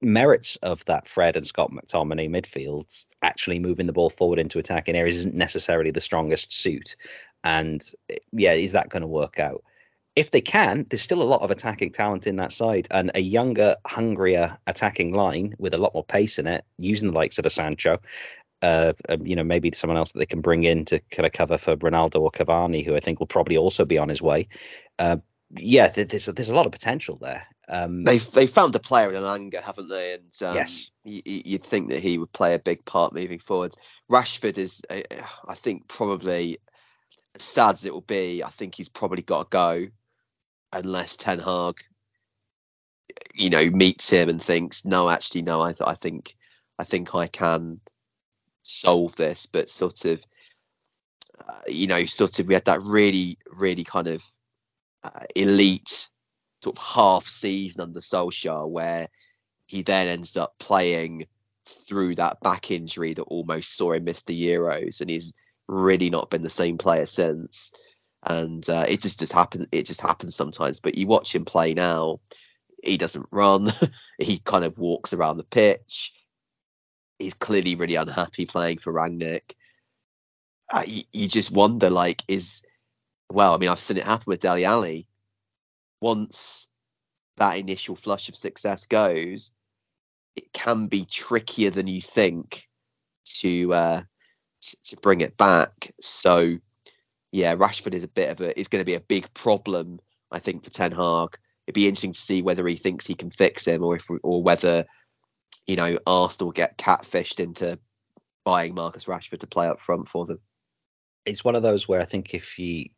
merits 0.02 0.56
of 0.56 0.84
that 0.84 1.08
Fred 1.08 1.36
and 1.36 1.46
Scott 1.46 1.70
McTominay 1.70 2.28
midfield, 2.28 3.06
actually 3.22 3.60
moving 3.60 3.86
the 3.86 3.92
ball 3.92 4.10
forward 4.10 4.38
into 4.38 4.58
attacking 4.58 4.96
areas 4.96 5.16
isn't 5.16 5.34
necessarily 5.34 5.92
the 5.92 6.00
strongest 6.00 6.52
suit. 6.52 6.96
And 7.42 7.82
yeah, 8.32 8.52
is 8.52 8.72
that 8.72 8.90
going 8.90 9.02
to 9.02 9.06
work 9.06 9.38
out? 9.38 9.64
If 10.14 10.30
they 10.30 10.40
can, 10.40 10.86
there's 10.90 11.02
still 11.02 11.22
a 11.22 11.24
lot 11.24 11.42
of 11.42 11.50
attacking 11.50 11.92
talent 11.92 12.26
in 12.26 12.36
that 12.36 12.52
side, 12.52 12.86
and 12.90 13.10
a 13.14 13.20
younger, 13.20 13.76
hungrier 13.86 14.58
attacking 14.66 15.14
line 15.14 15.54
with 15.58 15.74
a 15.74 15.78
lot 15.78 15.94
more 15.94 16.04
pace 16.04 16.38
in 16.38 16.46
it, 16.46 16.64
using 16.76 17.08
the 17.08 17.14
likes 17.14 17.38
of 17.38 17.46
a 17.46 17.50
Sancho, 17.50 17.98
uh, 18.62 18.92
um, 19.08 19.26
you 19.26 19.36
know, 19.36 19.44
maybe 19.44 19.72
someone 19.72 19.96
else 19.96 20.12
that 20.12 20.18
they 20.18 20.26
can 20.26 20.40
bring 20.40 20.64
in 20.64 20.84
to 20.86 21.00
kind 21.10 21.26
of 21.26 21.32
cover 21.32 21.58
for 21.58 21.76
Ronaldo 21.76 22.20
or 22.20 22.30
Cavani, 22.30 22.84
who 22.84 22.94
I 22.94 23.00
think 23.00 23.20
will 23.20 23.26
probably 23.26 23.56
also 23.56 23.84
be 23.84 23.98
on 23.98 24.08
his 24.08 24.22
way. 24.22 24.48
Uh, 24.98 25.16
yeah, 25.56 25.88
there's 25.88 26.26
there's 26.26 26.48
a 26.48 26.54
lot 26.54 26.66
of 26.66 26.72
potential 26.72 27.18
there. 27.20 27.46
Um, 27.68 28.04
they 28.04 28.18
they 28.18 28.46
found 28.46 28.74
a 28.76 28.80
player 28.80 29.12
in 29.12 29.20
Elanga, 29.20 29.62
haven't 29.62 29.88
they? 29.88 30.14
And 30.14 30.32
um, 30.42 30.54
yes, 30.54 30.90
you'd 31.04 31.64
think 31.64 31.90
that 31.90 32.00
he 32.00 32.18
would 32.18 32.32
play 32.32 32.54
a 32.54 32.58
big 32.58 32.84
part 32.84 33.12
moving 33.12 33.38
forward. 33.38 33.74
Rashford 34.10 34.58
is, 34.58 34.80
uh, 34.88 35.00
I 35.46 35.54
think, 35.54 35.88
probably 35.88 36.58
sad 37.38 37.74
as 37.74 37.84
it 37.84 37.92
will 37.92 38.00
be. 38.00 38.44
I 38.44 38.48
think 38.50 38.74
he's 38.74 38.88
probably 38.88 39.22
got 39.22 39.50
to 39.50 39.54
go 39.54 39.88
unless 40.72 41.16
Ten 41.16 41.38
Hag, 41.38 41.76
you 43.34 43.50
know, 43.50 43.68
meets 43.70 44.10
him 44.10 44.28
and 44.28 44.42
thinks, 44.42 44.84
no, 44.84 45.08
actually, 45.08 45.42
no, 45.42 45.60
I, 45.60 45.72
th- 45.72 45.86
I 45.86 45.94
think, 45.94 46.36
I 46.78 46.84
think 46.84 47.14
I 47.14 47.26
can 47.26 47.80
solve 48.62 49.16
this. 49.16 49.46
But 49.46 49.70
sort 49.70 50.04
of, 50.04 50.20
uh, 51.46 51.60
you 51.68 51.86
know, 51.86 52.04
sort 52.06 52.38
of, 52.38 52.46
we 52.46 52.54
had 52.54 52.66
that 52.66 52.82
really, 52.82 53.38
really 53.52 53.84
kind 53.84 54.08
of 54.08 54.22
uh, 55.04 55.24
elite 55.34 56.08
sort 56.62 56.76
of 56.76 56.82
half 56.82 57.26
season 57.26 57.82
under 57.82 58.00
Solskjaer 58.00 58.68
where 58.68 59.08
he 59.66 59.82
then 59.82 60.06
ends 60.06 60.36
up 60.36 60.54
playing 60.58 61.26
through 61.66 62.14
that 62.16 62.40
back 62.40 62.70
injury 62.70 63.14
that 63.14 63.22
almost 63.22 63.76
saw 63.76 63.92
him 63.92 64.04
miss 64.04 64.22
the 64.22 64.48
Euros, 64.48 65.00
and 65.00 65.10
he's 65.10 65.32
really 65.68 66.10
not 66.10 66.30
been 66.30 66.42
the 66.42 66.50
same 66.50 66.78
player 66.78 67.06
since 67.06 67.72
and 68.22 68.68
uh, 68.68 68.86
it 68.88 69.00
just 69.00 69.18
just 69.18 69.32
happens. 69.32 69.66
It 69.72 69.84
just 69.84 70.00
happens 70.00 70.34
sometimes. 70.34 70.80
But 70.80 70.96
you 70.96 71.06
watch 71.06 71.34
him 71.34 71.44
play 71.44 71.74
now, 71.74 72.20
he 72.82 72.96
doesn't 72.96 73.28
run. 73.30 73.72
he 74.18 74.38
kind 74.38 74.64
of 74.64 74.78
walks 74.78 75.12
around 75.12 75.36
the 75.36 75.44
pitch. 75.44 76.12
He's 77.18 77.34
clearly 77.34 77.74
really 77.74 77.94
unhappy 77.94 78.46
playing 78.46 78.78
for 78.78 78.92
Rangnick. 78.92 79.54
Uh, 80.70 80.84
you, 80.86 81.02
you, 81.12 81.28
just 81.28 81.50
wonder, 81.50 81.90
like, 81.90 82.22
is 82.28 82.64
well, 83.30 83.54
I 83.54 83.58
mean, 83.58 83.68
I've 83.68 83.80
seen 83.80 83.98
it 83.98 84.04
happen 84.04 84.24
with 84.26 84.40
Dele 84.40 84.64
Alli. 84.64 85.06
Once 86.00 86.68
that 87.36 87.58
initial 87.58 87.96
flush 87.96 88.28
of 88.28 88.36
success 88.36 88.86
goes, 88.86 89.52
it 90.36 90.52
can 90.52 90.86
be 90.86 91.04
trickier 91.04 91.70
than 91.70 91.86
you 91.86 92.00
think 92.00 92.68
to 93.24 93.72
uh, 93.72 94.02
to, 94.60 94.76
to 94.84 94.96
bring 94.96 95.20
it 95.20 95.36
back. 95.36 95.92
So 96.00 96.58
yeah, 97.32 97.56
Rashford 97.56 97.94
is 97.94 98.04
a 98.04 98.08
bit 98.08 98.28
of 98.28 98.40
a 98.40 98.58
is 98.58 98.68
going 98.68 98.82
to 98.82 98.86
be 98.86 98.94
a 98.94 99.00
big 99.00 99.32
problem, 99.34 99.98
I 100.30 100.38
think, 100.38 100.62
for 100.62 100.70
Ten 100.70 100.92
Hag. 100.92 101.38
It'd 101.66 101.74
be 101.74 101.88
interesting 101.88 102.12
to 102.12 102.20
see 102.20 102.42
whether 102.42 102.66
he 102.66 102.76
thinks 102.76 103.06
he 103.06 103.14
can 103.14 103.30
fix 103.30 103.66
him, 103.66 103.82
or 103.82 103.96
if 103.96 104.06
or 104.22 104.42
whether 104.42 104.84
you 105.66 105.76
know 105.76 105.98
Arsenal 106.06 106.52
get 106.52 106.76
catfished 106.76 107.40
into 107.40 107.78
buying 108.44 108.74
Marcus 108.74 109.06
Rashford 109.06 109.40
to 109.40 109.46
play 109.46 109.66
up 109.66 109.80
front 109.80 110.08
for 110.08 110.26
them. 110.26 110.40
It's 111.24 111.44
one 111.44 111.54
of 111.54 111.62
those 111.62 111.88
where 111.88 112.00
I 112.00 112.04
think 112.04 112.34
if 112.34 112.52
he, 112.52 112.92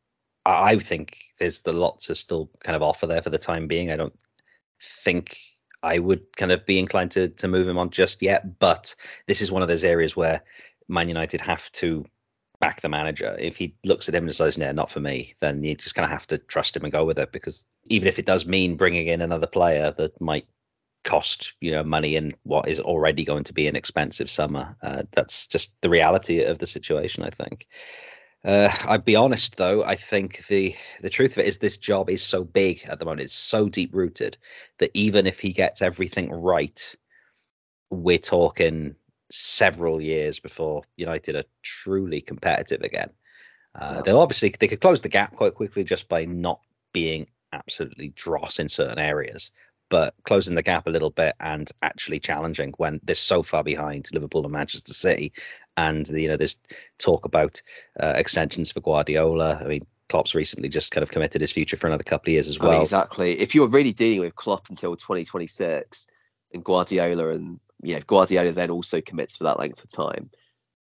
I 0.45 0.79
think 0.79 1.19
there's 1.39 1.61
the 1.61 1.73
lot 1.73 2.01
to 2.01 2.15
still 2.15 2.51
kind 2.61 2.75
of 2.75 2.83
offer 2.83 3.07
there 3.07 3.23
for 3.23 3.31
the 3.31 3.39
time 3.39 3.69
being. 3.69 3.91
I 3.91 3.97
don't 3.97 4.19
think 4.83 5.39
I 5.83 5.99
would 6.01 6.35
kind 6.37 6.51
of 6.51 6.67
be 6.67 6.81
inclined 6.81 7.13
to 7.13 7.29
to 7.29 7.47
move 7.47 7.69
him 7.69 7.79
on 7.79 7.91
just 7.91 8.21
yet, 8.21 8.59
but 8.59 8.97
this 9.29 9.41
is 9.41 9.53
one 9.53 9.63
of 9.63 9.69
those 9.69 9.85
areas 9.85 10.17
where 10.17 10.43
Man 10.89 11.09
United 11.09 11.41
have 11.41 11.71
to 11.73 12.05
back 12.65 12.81
the 12.81 12.89
manager. 12.89 13.37
If 13.39 13.59
he 13.59 13.77
looks 13.85 14.09
at 14.09 14.15
him 14.15 14.25
and 14.25 14.35
says, 14.35 14.57
"No, 14.57 14.73
not 14.73 14.91
for 14.91 15.01
me," 15.01 15.35
then 15.41 15.63
you 15.63 15.75
just 15.75 15.95
kind 15.95 16.05
of 16.05 16.11
have 16.11 16.27
to 16.29 16.39
trust 16.39 16.75
him 16.77 16.85
and 16.85 16.93
go 16.93 17.05
with 17.05 17.19
it 17.19 17.31
because 17.31 17.67
even 17.85 18.09
if 18.09 18.19
it 18.19 18.25
does 18.25 18.47
mean 18.47 18.77
bringing 18.77 19.07
in 19.07 19.21
another 19.21 19.47
player 19.47 19.93
that 19.99 20.19
might 20.21 20.47
cost 21.05 21.53
you 21.61 21.71
know 21.71 21.85
money 21.85 22.17
in 22.17 22.33
what 22.45 22.67
is 22.67 22.81
already 22.81 23.25
going 23.27 23.45
to 23.45 23.53
be 23.53 23.69
an 23.69 23.77
expensive 23.77 24.31
summer, 24.31 24.77
uh, 24.83 25.03
that's 25.13 25.47
just 25.47 25.73
the 25.83 25.91
reality 25.91 26.43
of 26.43 26.59
the 26.59 26.67
situation. 26.67 27.23
I 27.23 27.31
think. 27.31 27.67
Uh, 28.43 28.75
I'd 28.87 29.05
be 29.05 29.17
honest 29.17 29.57
though. 29.57 29.85
I 29.85 29.97
think 29.97 30.47
the 30.47 30.75
the 31.03 31.11
truth 31.11 31.33
of 31.33 31.39
it 31.39 31.47
is 31.47 31.59
this 31.59 31.77
job 31.77 32.09
is 32.09 32.23
so 32.23 32.45
big 32.45 32.85
at 32.89 32.99
the 32.99 33.05
moment. 33.05 33.23
It's 33.23 33.35
so 33.35 33.69
deep 33.69 33.95
rooted 33.95 34.39
that 34.79 34.91
even 34.95 35.27
if 35.27 35.39
he 35.39 35.53
gets 35.53 35.83
everything 35.83 36.31
right, 36.31 36.97
we're 37.91 38.19
talking 38.19 38.97
several 39.31 40.01
years 40.01 40.41
before 40.41 40.83
United 40.97 41.37
are 41.37 41.45
truly 41.63 42.21
competitive 42.21 42.83
again. 42.83 43.11
Uh, 43.75 44.03
they'll 44.03 44.21
obviously 44.21 44.55
they 44.59 44.69
could 44.69 44.81
close 44.81 45.01
the 45.03 45.09
gap 45.09 45.35
quite 45.35 45.55
quickly 45.55 45.83
just 45.83 46.09
by 46.09 46.25
not 46.25 46.61
being 46.93 47.27
absolutely 47.53 48.09
dross 48.09 48.59
in 48.59 48.69
certain 48.69 48.99
areas, 48.99 49.51
but 49.89 50.15
closing 50.25 50.55
the 50.55 50.63
gap 50.63 50.87
a 50.87 50.91
little 50.91 51.11
bit 51.11 51.35
and 51.41 51.71
actually 51.83 52.21
challenging 52.21 52.73
when 52.77 53.01
they're 53.03 53.15
so 53.15 53.43
far 53.43 53.65
behind 53.65 54.09
Liverpool 54.13 54.45
and 54.45 54.53
Manchester 54.53 54.93
City, 54.93 55.33
and 55.77 56.09
you 56.09 56.29
know 56.29 56.37
there's 56.37 56.59
talk 56.99 57.25
about 57.25 57.63
uh, 58.01 58.15
extensions 58.17 58.71
for 58.71 58.81
Guardiola. 58.81 59.61
I 59.61 59.65
mean, 59.65 59.87
Klopp's 60.09 60.35
recently 60.35 60.69
just 60.69 60.91
kind 60.91 61.03
of 61.03 61.11
committed 61.11 61.41
his 61.41 61.53
future 61.53 61.77
for 61.77 61.87
another 61.87 62.05
couple 62.05 62.31
of 62.31 62.35
years 62.35 62.49
as 62.49 62.59
well. 62.59 62.71
I 62.71 62.75
mean, 62.75 62.83
exactly. 62.83 63.39
If 63.41 63.55
you're 63.55 63.69
really 63.69 63.93
dealing 63.93 64.21
with 64.21 64.37
Klopp 64.37 64.69
until 64.71 64.97
2026 64.97 66.09
and 66.53 66.65
Guardiola 66.65 67.31
and 67.31 67.59
yeah, 67.85 68.01
Guardiola 68.01 68.53
then 68.53 68.71
also 68.71 69.01
commits 69.01 69.37
for 69.37 69.45
that 69.45 69.59
length 69.59 69.83
of 69.85 69.91
time. 69.91 70.31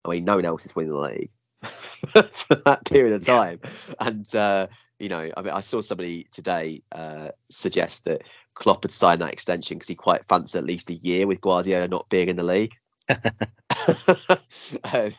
I 0.04 0.10
mean, 0.10 0.24
no 0.24 0.36
one 0.36 0.44
else 0.44 0.64
is 0.64 0.74
winning 0.74 0.92
the 0.92 0.98
league 0.98 1.30
for 1.62 2.54
that 2.64 2.84
period 2.84 3.14
of 3.14 3.24
time. 3.24 3.60
And 4.00 4.34
uh, 4.34 4.68
you 4.98 5.08
know, 5.08 5.30
I 5.36 5.42
mean, 5.42 5.52
I 5.52 5.60
saw 5.60 5.80
somebody 5.80 6.26
today 6.30 6.82
uh, 6.92 7.28
suggest 7.50 8.04
that 8.04 8.22
Klopp 8.54 8.84
had 8.84 8.92
signed 8.92 9.20
that 9.20 9.32
extension 9.32 9.76
because 9.76 9.88
he 9.88 9.94
quite 9.94 10.24
fancied 10.24 10.58
at 10.58 10.64
least 10.64 10.90
a 10.90 10.94
year 10.94 11.26
with 11.26 11.40
Guardiola 11.40 11.88
not 11.88 12.08
being 12.08 12.28
in 12.28 12.36
the 12.36 12.42
league. 12.42 12.74
because 13.06 14.42
um, 14.92 15.12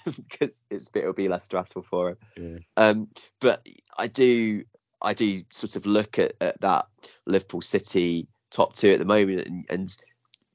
it's 0.70 0.90
it'll 0.94 1.14
be 1.14 1.30
less 1.30 1.46
stressful 1.46 1.84
for 1.84 2.10
him. 2.10 2.18
Yeah. 2.38 2.58
Um, 2.78 3.08
but 3.40 3.66
I 3.98 4.08
do 4.08 4.64
I 5.02 5.14
do 5.14 5.44
sort 5.50 5.76
of 5.76 5.86
look 5.86 6.20
at, 6.20 6.34
at 6.42 6.60
that 6.62 6.86
Liverpool 7.26 7.62
City 7.62 8.28
top 8.52 8.74
two 8.74 8.92
at 8.92 9.00
the 9.00 9.06
moment 9.06 9.48
and, 9.48 9.66
and 9.70 9.98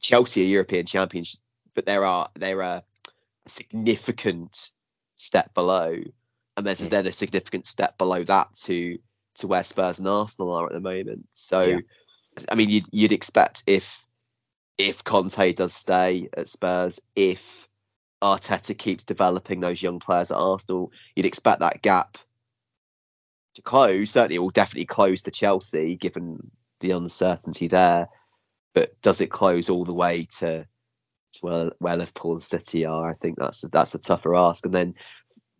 Chelsea 0.04 0.42
are 0.42 0.46
European 0.46 0.84
champions, 0.84 1.38
but 1.74 1.86
there 1.86 2.04
are 2.04 2.28
there 2.34 2.62
are 2.62 2.76
a 2.76 2.84
significant 3.46 4.70
step 5.16 5.54
below, 5.54 5.96
and 6.56 6.66
there's 6.66 6.86
mm. 6.86 6.90
then 6.90 7.06
a 7.06 7.12
significant 7.12 7.66
step 7.66 7.96
below 7.96 8.22
that 8.22 8.54
to 8.64 8.98
to 9.36 9.46
where 9.46 9.64
Spurs 9.64 9.98
and 9.98 10.06
Arsenal 10.06 10.52
are 10.52 10.66
at 10.66 10.72
the 10.72 10.80
moment. 10.80 11.26
So, 11.32 11.62
yeah. 11.62 11.78
I 12.50 12.54
mean, 12.54 12.68
you'd, 12.68 12.86
you'd 12.92 13.12
expect 13.12 13.64
if 13.66 14.04
if 14.76 15.04
Conte 15.04 15.54
does 15.54 15.72
stay 15.72 16.28
at 16.36 16.48
Spurs, 16.48 17.00
if 17.16 17.66
Arteta 18.20 18.76
keeps 18.76 19.04
developing 19.04 19.60
those 19.60 19.82
young 19.82 20.00
players 20.00 20.30
at 20.30 20.36
Arsenal, 20.36 20.92
you'd 21.16 21.26
expect 21.26 21.60
that 21.60 21.80
gap 21.80 22.18
to 23.54 23.62
close. 23.62 24.10
Certainly, 24.10 24.36
it 24.36 24.40
will 24.40 24.50
definitely 24.50 24.84
close 24.84 25.22
to 25.22 25.30
Chelsea, 25.30 25.96
given 25.96 26.50
the 26.80 26.90
uncertainty 26.90 27.68
there. 27.68 28.10
But 28.74 29.00
does 29.02 29.20
it 29.20 29.30
close 29.30 29.70
all 29.70 29.84
the 29.84 29.94
way 29.94 30.28
to, 30.38 30.66
to 31.32 31.38
where, 31.40 31.70
where 31.78 31.96
Liverpool 31.96 32.32
and 32.32 32.42
City 32.42 32.84
are? 32.84 33.08
I 33.08 33.12
think 33.12 33.38
that's 33.38 33.64
a, 33.64 33.68
that's 33.68 33.94
a 33.94 33.98
tougher 33.98 34.34
ask. 34.34 34.64
And 34.64 34.74
then 34.74 34.94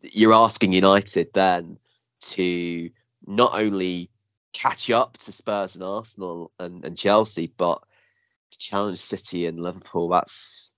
you're 0.03 0.35
asking 0.35 0.73
United 0.73 1.33
then 1.33 1.79
to 2.21 2.91
not 3.27 3.53
only 3.55 4.11
catch 4.53 4.91
up 4.91 5.17
to 5.19 5.33
Spurs 5.33 5.75
and 5.75 5.85
Arsenal 5.85 6.51
and, 6.59 6.85
and 6.85 6.99
Chelsea, 6.99 7.53
but 7.57 7.83
to 8.51 8.59
challenge 8.59 8.99
City 8.99 9.47
and 9.47 9.61
Liverpool. 9.61 10.09
That's 10.09 10.73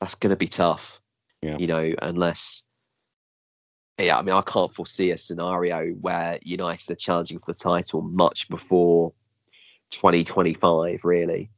that's 0.00 0.14
going 0.16 0.30
to 0.30 0.36
be 0.36 0.48
tough. 0.48 1.00
Yeah. 1.42 1.56
You 1.58 1.66
know, 1.66 1.94
unless 2.00 2.66
yeah, 3.98 4.18
I 4.18 4.22
mean, 4.22 4.34
I 4.34 4.42
can't 4.42 4.74
foresee 4.74 5.10
a 5.10 5.18
scenario 5.18 5.88
where 5.92 6.38
United 6.42 6.90
are 6.90 6.96
challenging 6.96 7.38
for 7.38 7.52
the 7.52 7.58
title 7.58 8.02
much 8.02 8.48
before 8.50 9.14
2025, 9.90 11.04
really. 11.04 11.50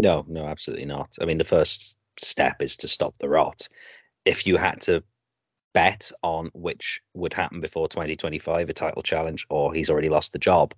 No, 0.00 0.24
no, 0.28 0.44
absolutely 0.44 0.86
not. 0.86 1.16
I 1.20 1.24
mean, 1.24 1.38
the 1.38 1.44
first 1.44 1.98
step 2.20 2.62
is 2.62 2.76
to 2.78 2.88
stop 2.88 3.16
the 3.18 3.28
rot. 3.28 3.68
If 4.24 4.46
you 4.46 4.56
had 4.56 4.82
to 4.82 5.02
bet 5.72 6.10
on 6.22 6.50
which 6.54 7.00
would 7.14 7.32
happen 7.32 7.60
before 7.60 7.88
2025, 7.88 8.68
a 8.68 8.72
title 8.72 9.02
challenge, 9.02 9.46
or 9.48 9.72
he's 9.72 9.90
already 9.90 10.08
lost 10.08 10.32
the 10.32 10.38
job, 10.38 10.74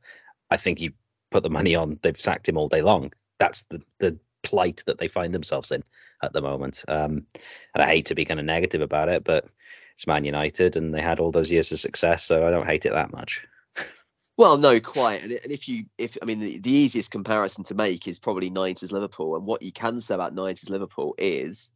I 0.51 0.57
think 0.57 0.81
you 0.81 0.93
put 1.31 1.43
the 1.43 1.51
money 1.51 1.75
on 1.75 1.99
they've 2.03 2.19
sacked 2.19 2.49
him 2.49 2.57
all 2.57 2.69
day 2.69 2.83
long. 2.83 3.13
That's 3.39 3.63
the 3.71 3.83
the 3.99 4.19
plight 4.43 4.83
that 4.87 4.99
they 4.99 5.09
find 5.09 5.35
themselves 5.35 5.73
in 5.73 5.83
at 6.23 6.33
the 6.33 6.41
moment. 6.41 6.85
Um, 6.87 7.27
and 7.75 7.83
I 7.83 7.87
hate 7.87 8.07
to 8.07 8.15
be 8.15 8.25
kind 8.25 8.41
of 8.41 8.47
negative 8.47 8.81
about 8.81 9.09
it, 9.09 9.25
but 9.25 9.47
it's 9.95 10.07
Man 10.07 10.25
United, 10.25 10.77
and 10.77 10.95
they 10.95 11.03
had 11.03 11.19
all 11.19 11.33
those 11.33 11.51
years 11.51 11.73
of 11.73 11.81
success, 11.81 12.25
so 12.25 12.47
I 12.47 12.51
don't 12.51 12.67
hate 12.67 12.87
it 12.87 12.93
that 12.93 13.13
much. 13.13 13.45
Well, 14.39 14.57
no, 14.57 14.79
quite. 14.79 15.25
And, 15.25 15.33
if 15.33 15.69
you, 15.69 15.87
if 15.99 16.17
I 16.23 16.25
mean, 16.25 16.39
the, 16.39 16.59
the 16.59 16.71
easiest 16.71 17.11
comparison 17.11 17.65
to 17.65 17.75
make 17.75 18.07
is 18.07 18.21
probably 18.21 18.51
90s 18.51 18.93
Liverpool. 18.93 19.35
And 19.35 19.45
what 19.45 19.63
you 19.63 19.73
can 19.73 20.01
say 20.01 20.15
about 20.15 20.35
90s 20.35 20.71
Liverpool 20.71 21.17
is 21.19 21.73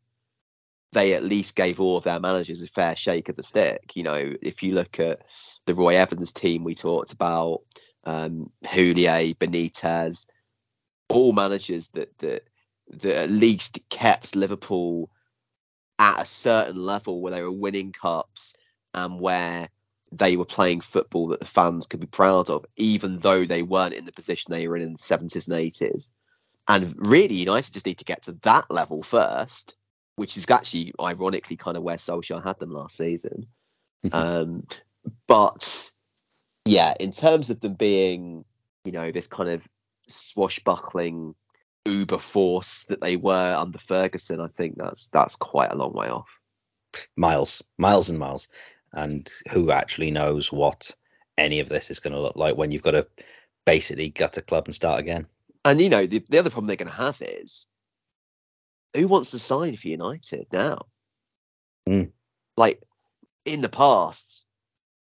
they 0.92 1.14
at 1.14 1.24
least 1.24 1.56
gave 1.56 1.80
all 1.80 1.96
of 1.96 2.04
their 2.04 2.20
managers 2.20 2.62
a 2.62 2.68
fair 2.68 2.94
shake 2.94 3.28
of 3.28 3.34
the 3.34 3.42
stick. 3.42 3.96
You 3.96 4.04
know, 4.04 4.34
if 4.40 4.62
you 4.62 4.74
look 4.74 5.00
at 5.00 5.22
the 5.66 5.74
Roy 5.74 5.96
Evans 5.96 6.32
team 6.32 6.62
we 6.62 6.76
talked 6.76 7.12
about, 7.12 7.62
um, 8.04 8.52
Benitez, 8.64 10.28
all 11.08 11.32
managers 11.32 11.88
that 11.88 12.16
that 12.18 12.44
that 12.90 13.22
at 13.24 13.30
least 13.30 13.80
kept 13.88 14.36
Liverpool 14.36 15.10
at 15.98 16.22
a 16.22 16.26
certain 16.26 16.76
level 16.76 17.20
where 17.20 17.32
they 17.32 17.42
were 17.42 17.50
winning 17.50 17.90
cups 17.90 18.54
and 18.94 19.18
where 19.18 19.68
they 20.12 20.36
were 20.36 20.44
playing 20.44 20.82
football 20.82 21.28
that 21.28 21.40
the 21.40 21.46
fans 21.46 21.86
could 21.86 22.00
be 22.00 22.06
proud 22.06 22.50
of, 22.50 22.66
even 22.76 23.16
though 23.16 23.46
they 23.46 23.62
weren't 23.62 23.94
in 23.94 24.04
the 24.04 24.12
position 24.12 24.52
they 24.52 24.68
were 24.68 24.76
in 24.76 24.82
in 24.82 24.92
the 24.92 24.98
70s 24.98 25.48
and 25.48 25.56
80s. 25.56 26.10
And 26.68 26.94
really, 26.96 27.34
United 27.34 27.72
just 27.72 27.86
need 27.86 27.98
to 27.98 28.04
get 28.04 28.22
to 28.24 28.32
that 28.42 28.70
level 28.70 29.02
first, 29.02 29.74
which 30.16 30.36
is 30.36 30.48
actually 30.50 30.92
ironically 31.00 31.56
kind 31.56 31.76
of 31.76 31.82
where 31.82 31.96
Solskjaer 31.96 32.44
had 32.44 32.58
them 32.58 32.70
last 32.70 32.96
season. 32.96 33.46
Mm-hmm. 34.04 34.14
Um, 34.16 34.66
but 35.26 35.90
yeah, 36.64 36.94
in 37.00 37.10
terms 37.10 37.50
of 37.50 37.60
them 37.60 37.74
being, 37.74 38.44
you 38.84 38.92
know, 38.92 39.10
this 39.10 39.26
kind 39.26 39.48
of 39.48 39.66
swashbuckling 40.08 41.34
uber 41.86 42.18
force 42.18 42.84
that 42.84 43.00
they 43.00 43.16
were 43.16 43.54
under 43.54 43.78
Ferguson, 43.78 44.40
I 44.40 44.48
think 44.48 44.76
that's 44.76 45.08
that's 45.08 45.36
quite 45.36 45.72
a 45.72 45.76
long 45.76 45.94
way 45.94 46.08
off. 46.08 46.38
Miles, 47.16 47.62
miles 47.78 48.10
and 48.10 48.18
miles, 48.18 48.48
and 48.92 49.30
who 49.50 49.70
actually 49.70 50.10
knows 50.10 50.52
what 50.52 50.90
any 51.38 51.60
of 51.60 51.68
this 51.68 51.90
is 51.90 51.98
going 51.98 52.12
to 52.12 52.20
look 52.20 52.36
like 52.36 52.56
when 52.56 52.70
you've 52.70 52.82
got 52.82 52.92
to 52.92 53.06
basically 53.64 54.10
gut 54.10 54.36
a 54.36 54.42
club 54.42 54.66
and 54.66 54.74
start 54.74 55.00
again. 55.00 55.26
And 55.64 55.80
you 55.80 55.88
know, 55.88 56.06
the, 56.06 56.24
the 56.28 56.38
other 56.38 56.50
problem 56.50 56.66
they're 56.66 56.76
going 56.76 56.88
to 56.88 56.94
have 56.94 57.16
is 57.20 57.66
who 58.94 59.08
wants 59.08 59.30
to 59.30 59.38
sign 59.38 59.76
for 59.76 59.88
United 59.88 60.46
now? 60.52 60.86
Mm. 61.88 62.10
Like 62.56 62.82
in 63.44 63.60
the 63.60 63.68
past, 63.68 64.44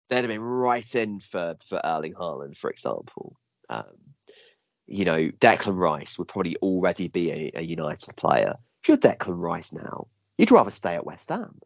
they'd 0.09 0.17
have 0.17 0.27
been 0.27 0.41
right 0.41 0.95
in 0.95 1.19
for 1.19 1.55
for 1.63 1.81
Erling 1.83 2.13
Haaland, 2.13 2.57
for 2.57 2.69
example. 2.69 3.35
Um, 3.69 3.85
you 4.87 5.05
know, 5.05 5.29
Declan 5.29 5.77
Rice 5.77 6.17
would 6.17 6.27
probably 6.27 6.57
already 6.57 7.07
be 7.07 7.31
a, 7.31 7.51
a, 7.59 7.61
United 7.61 8.15
player. 8.15 8.55
If 8.81 8.89
you're 8.89 8.97
Declan 8.97 9.39
Rice 9.39 9.71
now, 9.71 10.07
you'd 10.37 10.49
rather 10.49 10.71
stay 10.71 10.95
at 10.95 11.05
West 11.05 11.29
Ham. 11.29 11.59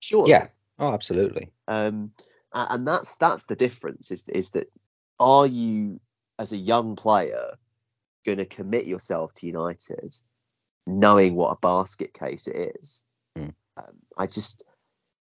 Sure. 0.00 0.28
Yeah. 0.28 0.46
Oh, 0.80 0.92
absolutely. 0.92 1.52
Um, 1.68 2.12
and 2.52 2.86
that's 2.86 3.16
that's 3.18 3.44
the 3.44 3.54
difference. 3.54 4.10
Is 4.10 4.28
is 4.28 4.50
that 4.50 4.72
are 5.20 5.46
you 5.46 6.00
as 6.38 6.52
a 6.52 6.56
young 6.56 6.96
player 6.96 7.52
going 8.24 8.38
to 8.38 8.46
commit 8.46 8.86
yourself 8.86 9.32
to 9.34 9.46
United, 9.46 10.16
knowing 10.86 11.34
what 11.34 11.52
a 11.52 11.60
basket 11.60 12.14
case 12.14 12.48
it 12.48 12.74
is? 12.80 13.04
Mm. 13.38 13.52
Um, 13.76 13.96
I 14.16 14.26
just, 14.26 14.64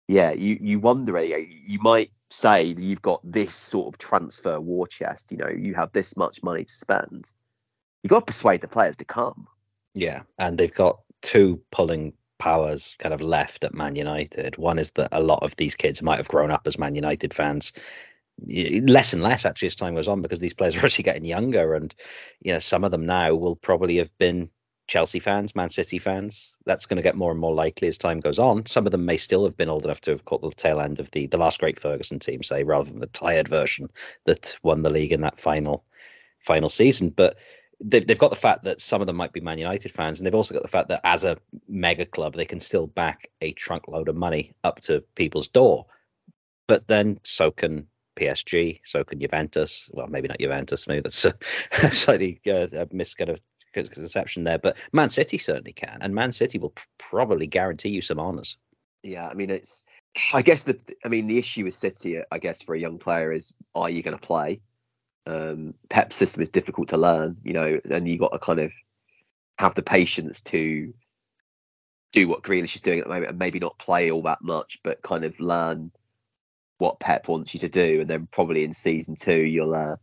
yeah, 0.07 0.31
you 0.31 0.57
you 0.61 0.79
wonder. 0.79 1.19
You 1.21 1.79
might 1.79 2.11
say 2.29 2.73
that 2.73 2.81
you've 2.81 3.01
got 3.01 3.19
this 3.23 3.53
sort 3.53 3.93
of 3.93 3.97
transfer 3.97 4.59
war 4.59 4.87
chest, 4.87 5.31
you 5.31 5.37
know, 5.37 5.49
you 5.49 5.73
have 5.73 5.91
this 5.91 6.15
much 6.15 6.41
money 6.41 6.63
to 6.63 6.73
spend, 6.73 7.29
you've 8.01 8.09
got 8.09 8.19
to 8.19 8.25
persuade 8.25 8.61
the 8.61 8.67
players 8.67 8.95
to 8.97 9.05
come. 9.05 9.47
Yeah, 9.93 10.21
and 10.39 10.57
they've 10.57 10.73
got 10.73 11.01
two 11.21 11.61
pulling 11.71 12.13
powers 12.41 12.95
kind 12.97 13.13
of 13.13 13.21
left 13.21 13.63
at 13.63 13.75
Man 13.75 13.95
United. 13.95 14.57
One 14.57 14.79
is 14.79 14.89
that 14.91 15.09
a 15.11 15.21
lot 15.21 15.43
of 15.43 15.55
these 15.57 15.75
kids 15.75 16.01
might 16.01 16.17
have 16.17 16.27
grown 16.27 16.49
up 16.49 16.65
as 16.65 16.79
Man 16.79 16.95
United 16.95 17.35
fans. 17.35 17.71
Less 18.47 19.13
and 19.13 19.21
less 19.21 19.45
actually 19.45 19.67
as 19.67 19.75
time 19.75 19.93
goes 19.93 20.07
on 20.07 20.23
because 20.23 20.39
these 20.39 20.55
players 20.55 20.75
are 20.75 20.79
actually 20.85 21.03
getting 21.03 21.23
younger, 21.23 21.75
and 21.75 21.93
you 22.41 22.51
know 22.51 22.59
some 22.59 22.83
of 22.83 22.89
them 22.89 23.05
now 23.05 23.35
will 23.35 23.55
probably 23.55 23.97
have 23.97 24.09
been 24.17 24.49
Chelsea 24.87 25.19
fans, 25.19 25.55
Man 25.55 25.69
City 25.69 25.99
fans. 25.99 26.55
That's 26.65 26.87
going 26.87 26.97
to 26.97 27.03
get 27.03 27.15
more 27.15 27.29
and 27.29 27.39
more 27.39 27.53
likely 27.53 27.87
as 27.87 27.99
time 27.99 28.19
goes 28.19 28.39
on. 28.39 28.65
Some 28.65 28.87
of 28.87 28.91
them 28.91 29.05
may 29.05 29.17
still 29.17 29.45
have 29.45 29.55
been 29.55 29.69
old 29.69 29.85
enough 29.85 30.01
to 30.01 30.11
have 30.11 30.25
caught 30.25 30.41
the 30.41 30.49
tail 30.49 30.81
end 30.81 30.99
of 30.99 31.11
the 31.11 31.27
the 31.27 31.37
last 31.37 31.59
great 31.59 31.79
Ferguson 31.79 32.17
team, 32.17 32.41
say, 32.41 32.63
rather 32.63 32.89
than 32.89 33.01
the 33.01 33.05
tired 33.05 33.47
version 33.47 33.91
that 34.25 34.57
won 34.63 34.81
the 34.81 34.89
league 34.89 35.11
in 35.11 35.21
that 35.21 35.37
final 35.37 35.85
final 36.39 36.69
season. 36.69 37.09
But 37.09 37.37
they've, 37.83 38.05
they've 38.05 38.17
got 38.17 38.29
the 38.29 38.35
fact 38.35 38.63
that 38.65 38.81
some 38.81 39.01
of 39.01 39.07
them 39.07 39.15
might 39.15 39.33
be 39.33 39.41
Man 39.41 39.57
United 39.57 39.91
fans, 39.91 40.19
and 40.19 40.25
they've 40.25 40.35
also 40.35 40.53
got 40.53 40.63
the 40.63 40.69
fact 40.69 40.89
that 40.89 41.01
as 41.03 41.25
a 41.25 41.37
mega 41.67 42.05
club, 42.05 42.35
they 42.35 42.45
can 42.45 42.59
still 42.59 42.87
back 42.87 43.29
a 43.41 43.53
trunk 43.53 43.87
load 43.87 44.09
of 44.09 44.15
money 44.15 44.53
up 44.63 44.79
to 44.81 45.03
people's 45.15 45.47
door. 45.47 45.87
But 46.67 46.87
then 46.87 47.19
so 47.23 47.51
can 47.51 47.87
PSG, 48.15 48.81
so 48.83 49.03
can 49.03 49.19
Juventus. 49.19 49.89
Well, 49.91 50.07
maybe 50.07 50.27
not 50.27 50.39
Juventus. 50.39 50.87
Maybe 50.87 51.01
that's 51.01 51.25
a 51.25 51.35
slightly 51.91 52.39
uh, 52.49 52.85
mis 52.91 53.15
kind 53.15 53.29
of 53.29 53.41
conception 53.73 54.43
there, 54.43 54.57
but 54.57 54.77
Man 54.91 55.09
City 55.09 55.37
certainly 55.37 55.73
can, 55.73 55.99
and 56.01 56.13
Man 56.13 56.31
City 56.31 56.59
will 56.59 56.73
probably 56.97 57.47
guarantee 57.47 57.89
you 57.89 58.01
some 58.01 58.19
honours. 58.19 58.57
Yeah, 59.03 59.27
I 59.27 59.33
mean 59.33 59.49
it's. 59.49 59.85
I 60.33 60.41
guess 60.41 60.63
the. 60.63 60.79
I 61.03 61.07
mean 61.07 61.27
the 61.27 61.37
issue 61.37 61.63
with 61.63 61.73
City, 61.73 62.21
I 62.29 62.37
guess 62.37 62.61
for 62.61 62.75
a 62.75 62.79
young 62.79 62.99
player 62.99 63.31
is, 63.31 63.53
are 63.73 63.89
you 63.89 64.03
going 64.03 64.17
to 64.17 64.21
play? 64.21 64.61
Um, 65.25 65.75
Pep's 65.89 66.15
system 66.15 66.41
is 66.41 66.49
difficult 66.49 66.89
to 66.89 66.97
learn, 66.97 67.37
you 67.43 67.53
know, 67.53 67.79
and 67.89 68.07
you 68.07 68.17
got 68.17 68.31
to 68.33 68.39
kind 68.39 68.59
of 68.59 68.73
have 69.57 69.75
the 69.75 69.83
patience 69.83 70.41
to 70.41 70.93
do 72.11 72.27
what 72.27 72.43
Grealish 72.43 72.75
is 72.75 72.81
doing 72.81 72.99
at 72.99 73.05
the 73.05 73.11
moment, 73.11 73.29
and 73.29 73.39
maybe 73.39 73.59
not 73.59 73.77
play 73.77 74.11
all 74.11 74.23
that 74.23 74.41
much, 74.41 74.79
but 74.83 75.01
kind 75.01 75.23
of 75.23 75.39
learn 75.39 75.91
what 76.77 76.99
Pep 76.99 77.27
wants 77.27 77.53
you 77.53 77.59
to 77.61 77.69
do, 77.69 78.01
and 78.01 78.09
then 78.09 78.27
probably 78.31 78.63
in 78.63 78.73
season 78.73 79.15
two 79.15 79.39
you'll 79.39 79.75
uh, 79.75 79.95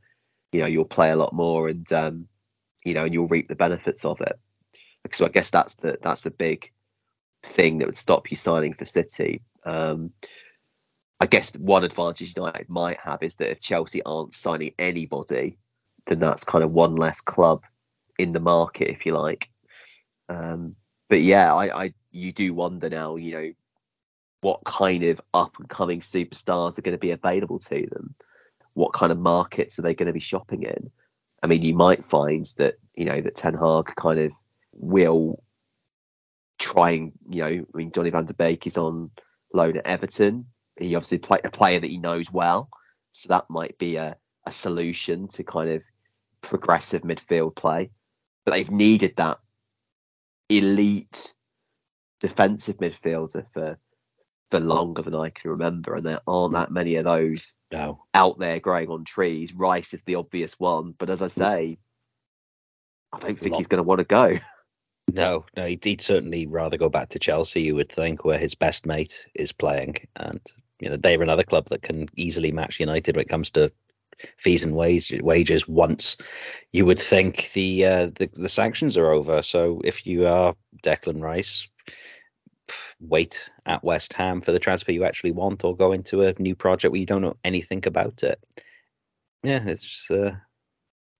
you 0.53 0.61
know 0.61 0.67
you'll 0.67 0.85
play 0.85 1.11
a 1.11 1.17
lot 1.17 1.33
more 1.33 1.69
and 1.69 1.91
um, 1.93 2.29
you 2.85 2.95
know 2.95 3.05
and 3.05 3.13
you'll 3.13 3.27
reap 3.27 3.49
the 3.49 3.57
benefits 3.57 4.05
of 4.05 4.21
it. 4.21 4.39
So 5.13 5.25
I 5.25 5.29
guess 5.29 5.51
that's 5.51 5.75
the 5.75 5.99
that's 6.03 6.23
the 6.23 6.31
big 6.31 6.71
thing 7.43 7.79
that 7.79 7.87
would 7.87 7.97
stop 7.97 8.31
you 8.31 8.37
signing 8.37 8.75
for 8.75 8.85
City. 8.85 9.43
Um, 9.65 10.13
I 11.21 11.27
guess 11.27 11.53
one 11.57 11.85
advantage 11.85 12.35
United 12.37 12.69
might 12.69 12.99
have 12.99 13.23
is 13.23 13.37
that 13.37 13.51
if 13.51 13.61
Chelsea 13.61 14.03
aren't 14.05 14.35
signing 14.35 14.75
anybody, 14.79 15.59
then 16.07 16.21
that's 16.21 16.45
kind 16.45 16.63
of 16.63 16.73
one 16.73 16.97
less 16.97 17.21
club 17.21 17.65
in 18.19 18.33
the 18.33 18.41
market, 18.41 18.89
if 18.89 19.07
you 19.07 19.17
like. 19.17 19.51
Um, 20.29 20.77
but 21.09 21.21
yeah, 21.21 21.55
I, 21.55 21.85
I 21.85 21.95
you 22.11 22.33
do 22.33 22.55
wonder 22.55 22.89
now, 22.89 23.17
you 23.17 23.33
know, 23.33 23.53
what 24.41 24.65
kind 24.65 25.05
of 25.05 25.21
up 25.35 25.55
and 25.59 25.69
coming 25.69 26.01
superstars 26.01 26.79
are 26.79 26.83
going 26.83 26.95
to 26.97 27.01
be 27.01 27.11
available 27.11 27.59
to 27.59 27.87
them. 27.91 28.15
What 28.75 28.93
kind 28.93 29.11
of 29.11 29.19
markets 29.19 29.79
are 29.79 29.83
they 29.83 29.95
going 29.95 30.07
to 30.07 30.13
be 30.13 30.21
shopping 30.21 30.63
in? 30.63 30.91
I 31.43 31.47
mean, 31.49 31.63
you 31.63 31.75
might 31.75 32.05
find 32.05 32.45
that 32.59 32.77
you 32.95 33.05
know 33.07 33.21
that 33.21 33.35
Ten 33.35 33.55
Hag 33.55 33.87
kind 33.97 34.21
of 34.21 34.33
will 34.73 35.43
try 36.59 36.91
and 36.93 37.13
you 37.29 37.41
know, 37.41 37.49
I 37.49 37.77
mean, 37.77 37.91
Donny 37.91 38.11
Van 38.11 38.25
de 38.25 38.35
Beek 38.35 38.67
is 38.67 38.79
on 38.79 39.11
loan 39.53 39.79
at 39.79 39.87
Everton. 39.87 40.47
He 40.79 40.95
obviously 40.95 41.19
play 41.19 41.39
a 41.45 41.51
player 41.51 41.81
that 41.81 41.91
he 41.91 41.99
knows 41.99 42.33
well, 42.33 42.69
so 43.13 43.29
that 43.29 43.51
might 43.51 43.79
be 43.79 43.97
a, 43.97 44.17
a 44.45 44.53
solution 44.53 45.29
to 45.29 45.45
kind 45.45 45.71
of 45.71 45.83
progressive 46.41 47.03
midfield 47.03 47.57
play. 47.57 47.91
But 48.45 48.53
they've 48.53 48.71
needed 48.71 49.17
that 49.17 49.39
elite 50.49 51.35
defensive 52.21 52.79
midfielder 52.79 53.51
for 53.53 53.79
for 54.51 54.61
longer 54.61 55.03
than 55.03 55.15
I 55.15 55.29
can 55.31 55.51
remember, 55.51 55.95
and 55.95 56.07
there 56.07 56.21
aren't 56.27 56.55
that 56.55 56.71
many 56.71 56.97
of 56.97 57.05
those 57.05 57.57
no. 57.71 58.05
out 58.15 58.39
there 58.39 58.61
growing 58.61 58.89
on 58.89 59.05
trees. 59.05 59.53
Rice 59.53 59.93
is 59.93 60.05
the 60.05 60.15
obvious 60.15 60.59
one, 60.59 60.95
but 60.97 61.11
as 61.11 61.21
I 61.21 61.29
say, 61.29 61.79
I 63.13 63.19
don't 63.19 63.39
think 63.39 63.57
he's 63.57 63.67
going 63.67 63.79
to 63.79 63.83
want 63.83 64.01
to 64.01 64.07
go. 64.07 64.39
No, 65.11 65.47
no, 65.57 65.65
he'd, 65.65 65.83
he'd, 65.83 66.03
certainly 66.03 66.45
rather 66.45 66.77
go 66.77 66.91
back 66.91 67.09
to 67.09 67.19
Chelsea. 67.19 67.63
You 67.63 67.77
would 67.77 67.91
think, 67.91 68.27
where 68.27 68.39
his 68.39 68.55
best 68.55 68.85
mate 68.85 69.27
is 69.35 69.53
playing, 69.53 70.07
and 70.15 70.39
you 70.81 70.89
know 70.89 70.97
they're 70.97 71.23
another 71.23 71.43
club 71.43 71.69
that 71.69 71.83
can 71.83 72.09
easily 72.17 72.53
match 72.53 72.81
United 72.81 73.17
when 73.17 73.23
it 73.25 73.29
comes 73.29 73.51
to 73.51 73.73
fees 74.37 74.65
and 74.65 74.75
wage, 74.75 75.13
wages. 75.21 75.69
Once 75.69 76.17
you 76.73 76.85
would 76.87 76.99
think 76.99 77.51
the, 77.53 77.85
uh, 77.85 78.07
the 78.15 78.29
the 78.33 78.49
sanctions 78.49 78.97
are 78.97 79.11
over. 79.11 79.43
So 79.43 79.81
if 79.85 80.07
you 80.07 80.27
are 80.27 80.55
Declan 80.83 81.23
Rice, 81.23 81.69
wait 83.01 83.51
at 83.67 83.85
West 83.85 84.13
Ham 84.15 84.41
for 84.41 84.53
the 84.53 84.59
transfer 84.59 84.93
you 84.93 85.05
actually 85.05 85.33
want, 85.33 85.65
or 85.65 85.77
go 85.77 85.93
into 85.93 86.23
a 86.23 86.35
new 86.39 86.55
project 86.55 86.93
where 86.93 87.01
you 87.01 87.07
don't 87.07 87.23
know 87.23 87.37
anything 87.45 87.83
about 87.87 88.23
it. 88.23 88.41
Yeah, 89.43 89.63
it's 89.65 89.85
just 89.85 90.11
uh, 90.11 90.33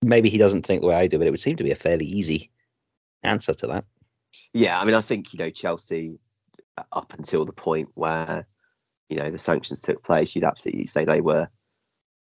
maybe 0.01 0.29
he 0.29 0.37
doesn't 0.37 0.65
think 0.65 0.81
the 0.81 0.87
way 0.87 0.95
I 0.95 1.07
do, 1.07 1.17
but 1.17 1.27
it 1.27 1.31
would 1.31 1.39
seem 1.39 1.55
to 1.57 1.63
be 1.63 1.71
a 1.71 1.75
fairly 1.75 2.05
easy 2.05 2.51
answer 3.23 3.53
to 3.53 3.67
that. 3.67 3.85
Yeah, 4.53 4.79
I 4.79 4.85
mean, 4.85 4.95
I 4.95 5.01
think 5.01 5.33
you 5.33 5.39
know 5.39 5.49
Chelsea 5.49 6.19
uh, 6.77 6.83
up 6.91 7.13
until 7.13 7.45
the 7.45 7.53
point 7.53 7.89
where 7.93 8.45
you 9.09 9.17
know 9.17 9.29
the 9.29 9.39
sanctions 9.39 9.81
took 9.81 10.03
place, 10.03 10.35
you'd 10.35 10.45
absolutely 10.45 10.85
say 10.85 11.03
they 11.03 11.21
were, 11.21 11.49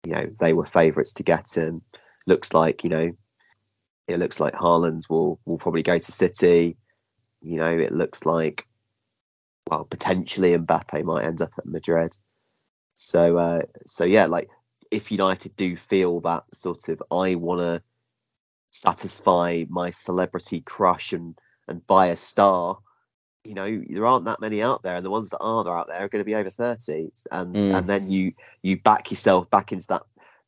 you 0.04 0.14
know, 0.14 0.30
they 0.38 0.52
were 0.52 0.66
favourites 0.66 1.14
to 1.14 1.22
get 1.22 1.56
him. 1.56 1.82
Looks 2.26 2.54
like 2.54 2.82
you 2.82 2.90
know, 2.90 3.12
it 4.08 4.18
looks 4.18 4.40
like 4.40 4.54
Haaland 4.54 5.08
will 5.08 5.38
will 5.44 5.58
probably 5.58 5.82
go 5.82 5.98
to 5.98 6.12
City. 6.12 6.76
You 7.42 7.58
know, 7.58 7.70
it 7.70 7.92
looks 7.92 8.24
like 8.24 8.66
well 9.68 9.85
potentially 9.85 10.52
Mbappe 10.52 11.04
might 11.04 11.24
end 11.24 11.42
up 11.42 11.52
at 11.58 11.66
Madrid. 11.66 12.16
So 12.94 13.38
uh, 13.38 13.62
so 13.87 14.04
yeah, 14.04 14.26
like 14.26 14.48
if 14.90 15.12
United 15.12 15.56
do 15.56 15.76
feel 15.76 16.20
that 16.20 16.44
sort 16.54 16.88
of 16.88 17.02
I 17.11 17.35
want 17.35 17.61
to 17.61 17.82
satisfy 18.70 19.64
my 19.68 19.90
celebrity 19.90 20.61
crush 20.62 21.12
and 21.12 21.38
and 21.68 21.87
buy 21.87 22.08
a 22.08 22.16
star 22.16 22.78
you 23.44 23.55
know 23.55 23.83
there 23.88 24.07
aren't 24.07 24.26
that 24.26 24.40
many 24.40 24.62
out 24.62 24.83
there 24.83 24.96
and 24.96 25.05
the 25.05 25.11
ones 25.11 25.31
that 25.31 25.40
are 25.40 25.64
there 25.64 25.76
out 25.76 25.88
there 25.88 25.98
are 25.98 26.09
going 26.09 26.20
to 26.20 26.26
be 26.26 26.35
over 26.35 26.50
30 26.50 27.11
and 27.31 27.55
mm. 27.57 27.76
and 27.76 27.88
then 27.88 28.09
you 28.09 28.33
you 28.62 28.81
back 28.81 29.11
yourself 29.11 29.50
back 29.50 29.72
into 29.72 29.87
that 29.88 30.02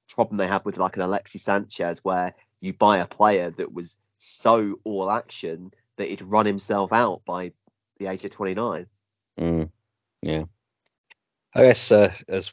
problem 0.08 0.36
they 0.36 0.46
have 0.46 0.64
with 0.64 0.78
like 0.78 0.96
an 0.96 1.02
Alexis 1.02 1.42
Sanchez 1.42 2.04
where 2.04 2.34
you 2.60 2.72
buy 2.72 2.98
a 2.98 3.06
player 3.06 3.50
that 3.50 3.72
was 3.72 3.98
so 4.16 4.78
all 4.84 5.10
action 5.10 5.72
that 5.96 6.08
he'd 6.08 6.22
run 6.22 6.46
himself 6.46 6.92
out 6.92 7.24
by 7.24 7.52
the 7.98 8.06
age 8.06 8.24
of 8.24 8.30
29 8.30 8.86
mm. 9.40 9.70
yeah 10.22 10.44
i 11.54 11.62
guess 11.62 11.90
uh, 11.90 12.12
as 12.28 12.52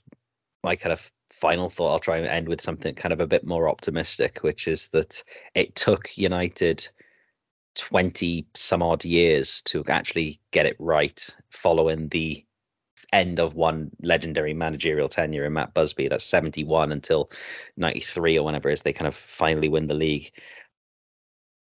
my 0.63 0.75
kind 0.75 0.93
of 0.93 1.11
final 1.41 1.69
thought, 1.69 1.93
I'll 1.93 1.99
try 1.99 2.17
and 2.17 2.27
end 2.27 2.47
with 2.47 2.61
something 2.61 2.93
kind 2.93 3.11
of 3.11 3.19
a 3.19 3.27
bit 3.27 3.43
more 3.43 3.67
optimistic, 3.67 4.39
which 4.43 4.67
is 4.67 4.87
that 4.89 5.23
it 5.55 5.75
took 5.75 6.15
United 6.15 6.87
20 7.75 8.47
some 8.53 8.81
odd 8.81 9.05
years 9.05 9.61
to 9.61 9.83
actually 9.87 10.39
get 10.51 10.65
it 10.65 10.75
right 10.79 11.27
following 11.49 12.09
the 12.09 12.45
end 13.13 13.39
of 13.39 13.55
one 13.55 13.91
legendary 14.01 14.53
managerial 14.53 15.09
tenure 15.09 15.45
in 15.45 15.53
Matt 15.53 15.73
Busby. 15.73 16.07
That's 16.07 16.23
71 16.23 16.91
until 16.91 17.31
93 17.77 18.37
or 18.37 18.45
whenever 18.45 18.69
it 18.69 18.73
is 18.73 18.81
they 18.81 18.93
kind 18.93 19.07
of 19.07 19.15
finally 19.15 19.69
win 19.69 19.87
the 19.87 19.93
league 19.93 20.31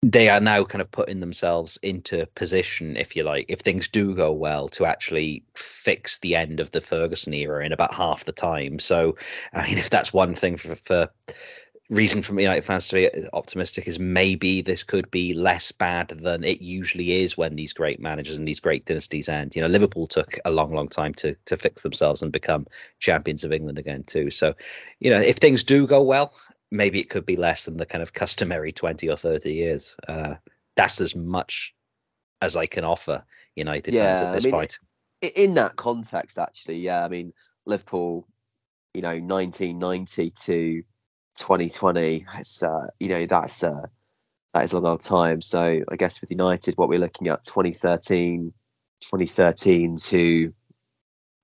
they 0.03 0.29
are 0.29 0.39
now 0.39 0.63
kind 0.63 0.81
of 0.81 0.89
putting 0.89 1.19
themselves 1.19 1.77
into 1.83 2.25
position, 2.33 2.97
if 2.97 3.15
you 3.15 3.23
like, 3.23 3.45
if 3.49 3.59
things 3.59 3.87
do 3.87 4.15
go 4.15 4.31
well, 4.31 4.67
to 4.69 4.85
actually 4.85 5.43
fix 5.55 6.17
the 6.19 6.35
end 6.35 6.59
of 6.59 6.71
the 6.71 6.81
Ferguson 6.81 7.33
era 7.33 7.63
in 7.63 7.71
about 7.71 7.93
half 7.93 8.25
the 8.25 8.31
time. 8.31 8.79
So, 8.79 9.17
I 9.53 9.67
mean, 9.67 9.77
if 9.77 9.89
that's 9.91 10.11
one 10.11 10.33
thing 10.33 10.57
for, 10.57 10.75
for 10.75 11.09
reason 11.91 12.21
for 12.21 12.39
United 12.39 12.63
fans 12.63 12.87
to 12.87 12.95
be 12.95 13.27
optimistic 13.33 13.85
is 13.85 13.99
maybe 13.99 14.61
this 14.61 14.83
could 14.83 15.11
be 15.11 15.33
less 15.33 15.73
bad 15.73 16.07
than 16.07 16.43
it 16.43 16.61
usually 16.61 17.21
is 17.21 17.37
when 17.37 17.57
these 17.57 17.73
great 17.73 17.99
managers 17.99 18.37
and 18.37 18.47
these 18.47 18.61
great 18.61 18.85
dynasties 18.85 19.27
end. 19.27 19.55
You 19.55 19.61
know, 19.61 19.67
Liverpool 19.67 20.07
took 20.07 20.39
a 20.45 20.51
long, 20.51 20.73
long 20.73 20.87
time 20.87 21.13
to 21.15 21.35
to 21.45 21.57
fix 21.57 21.81
themselves 21.81 22.21
and 22.21 22.31
become 22.31 22.65
champions 22.99 23.43
of 23.43 23.51
England 23.51 23.77
again 23.77 24.03
too. 24.03 24.31
So, 24.31 24.55
you 24.99 25.11
know, 25.11 25.19
if 25.19 25.37
things 25.37 25.63
do 25.63 25.85
go 25.85 26.01
well, 26.01 26.33
maybe 26.71 27.01
it 27.01 27.09
could 27.09 27.25
be 27.25 27.35
less 27.35 27.65
than 27.65 27.75
the 27.75 27.85
kind 27.85 28.01
of 28.01 28.13
customary 28.13 28.71
20 28.71 29.09
or 29.09 29.17
30 29.17 29.53
years. 29.53 29.97
Uh, 30.07 30.35
that's 30.77 31.01
as 31.01 31.13
much 31.13 31.75
as 32.41 32.55
I 32.55 32.67
can 32.67 32.85
offer 32.85 33.25
United 33.55 33.93
yeah, 33.93 34.15
fans 34.15 34.21
at 34.21 34.33
this 34.33 34.45
I 34.45 34.47
mean, 34.47 34.53
point. 34.53 34.79
In 35.35 35.53
that 35.55 35.75
context, 35.75 36.39
actually, 36.39 36.77
yeah, 36.77 37.03
I 37.03 37.09
mean, 37.09 37.33
Liverpool, 37.65 38.27
you 38.93 39.01
know, 39.01 39.19
1990 39.19 40.31
to 40.31 40.83
2020, 41.37 42.25
it's, 42.37 42.63
uh, 42.63 42.87
you 42.99 43.09
know, 43.09 43.25
that's, 43.25 43.63
uh, 43.63 43.87
that 44.53 44.63
is 44.65 44.73
a 44.73 44.79
long 44.79 44.91
old 44.91 45.01
time. 45.01 45.41
So 45.41 45.81
I 45.89 45.95
guess 45.95 46.21
with 46.21 46.31
United, 46.31 46.77
what 46.77 46.89
we're 46.89 46.99
looking 46.99 47.27
at 47.27 47.43
2013, 47.43 48.53
2013 49.01 49.97
to, 49.97 50.53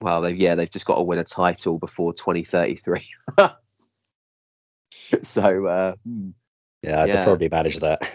well, 0.01 0.21
they've, 0.21 0.37
yeah, 0.37 0.55
they've 0.55 0.69
just 0.69 0.85
got 0.85 0.95
to 0.95 1.03
win 1.03 1.19
a 1.19 1.23
title 1.23 1.79
before 1.79 2.13
2033. 2.13 3.07
so 4.91 5.65
uh, 5.65 5.95
yeah, 6.81 7.03
I 7.03 7.07
could 7.07 7.23
probably 7.23 7.49
manage 7.49 7.79
that. 7.79 8.11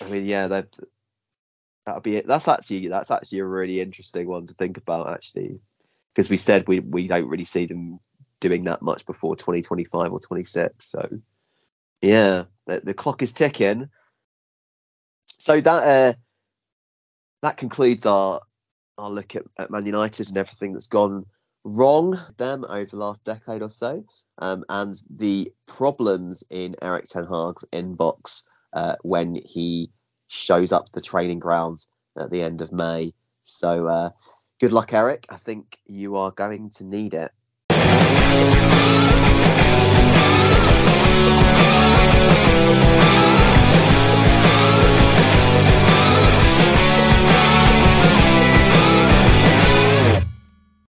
I 0.00 0.08
mean, 0.08 0.24
yeah, 0.24 0.48
that 0.48 0.68
that'll 1.86 2.00
be 2.00 2.16
it. 2.16 2.26
That's 2.26 2.48
actually 2.48 2.88
that's 2.88 3.10
actually 3.10 3.40
a 3.40 3.46
really 3.46 3.80
interesting 3.80 4.26
one 4.28 4.46
to 4.46 4.54
think 4.54 4.76
about, 4.76 5.12
actually, 5.12 5.60
because 6.14 6.30
we 6.30 6.36
said 6.36 6.66
we 6.68 6.80
we 6.80 7.08
don't 7.08 7.28
really 7.28 7.44
see 7.44 7.66
them 7.66 8.00
doing 8.40 8.64
that 8.64 8.82
much 8.82 9.06
before 9.06 9.36
2025 9.36 10.12
or 10.12 10.18
26. 10.20 10.84
So 10.84 11.08
yeah, 12.02 12.44
the, 12.66 12.80
the 12.80 12.94
clock 12.94 13.22
is 13.22 13.32
ticking. 13.32 13.88
So 15.38 15.60
that 15.60 15.82
uh, 15.82 16.14
that 17.42 17.56
concludes 17.56 18.06
our 18.06 18.40
our 18.98 19.10
look 19.10 19.36
at, 19.36 19.44
at 19.58 19.70
Man 19.70 19.86
United 19.86 20.28
and 20.28 20.36
everything 20.36 20.72
that's 20.72 20.88
gone 20.88 21.26
wrong 21.64 22.18
them 22.36 22.64
over 22.68 22.84
the 22.86 22.96
last 22.96 23.24
decade 23.24 23.62
or 23.62 23.70
so 23.70 24.04
um, 24.40 24.64
and 24.68 24.94
the 25.10 25.52
problems 25.66 26.42
in 26.50 26.74
Erik 26.82 27.04
Ten 27.04 27.24
Hag's 27.24 27.64
inbox 27.72 28.44
uh, 28.72 28.96
when 29.02 29.34
he 29.34 29.90
shows 30.28 30.72
up 30.72 30.86
to 30.86 30.92
the 30.92 31.00
training 31.00 31.38
grounds 31.38 31.88
at 32.18 32.30
the 32.30 32.42
end 32.42 32.60
of 32.62 32.72
May. 32.72 33.14
So 33.44 33.86
uh, 33.86 34.10
good 34.60 34.72
luck, 34.72 34.92
Erik. 34.92 35.26
I 35.28 35.36
think 35.36 35.78
you 35.86 36.16
are 36.16 36.30
going 36.30 36.70
to 36.76 36.84
need 36.84 37.14
it. 37.14 37.30
Thank 38.60 38.84
you. 38.84 38.89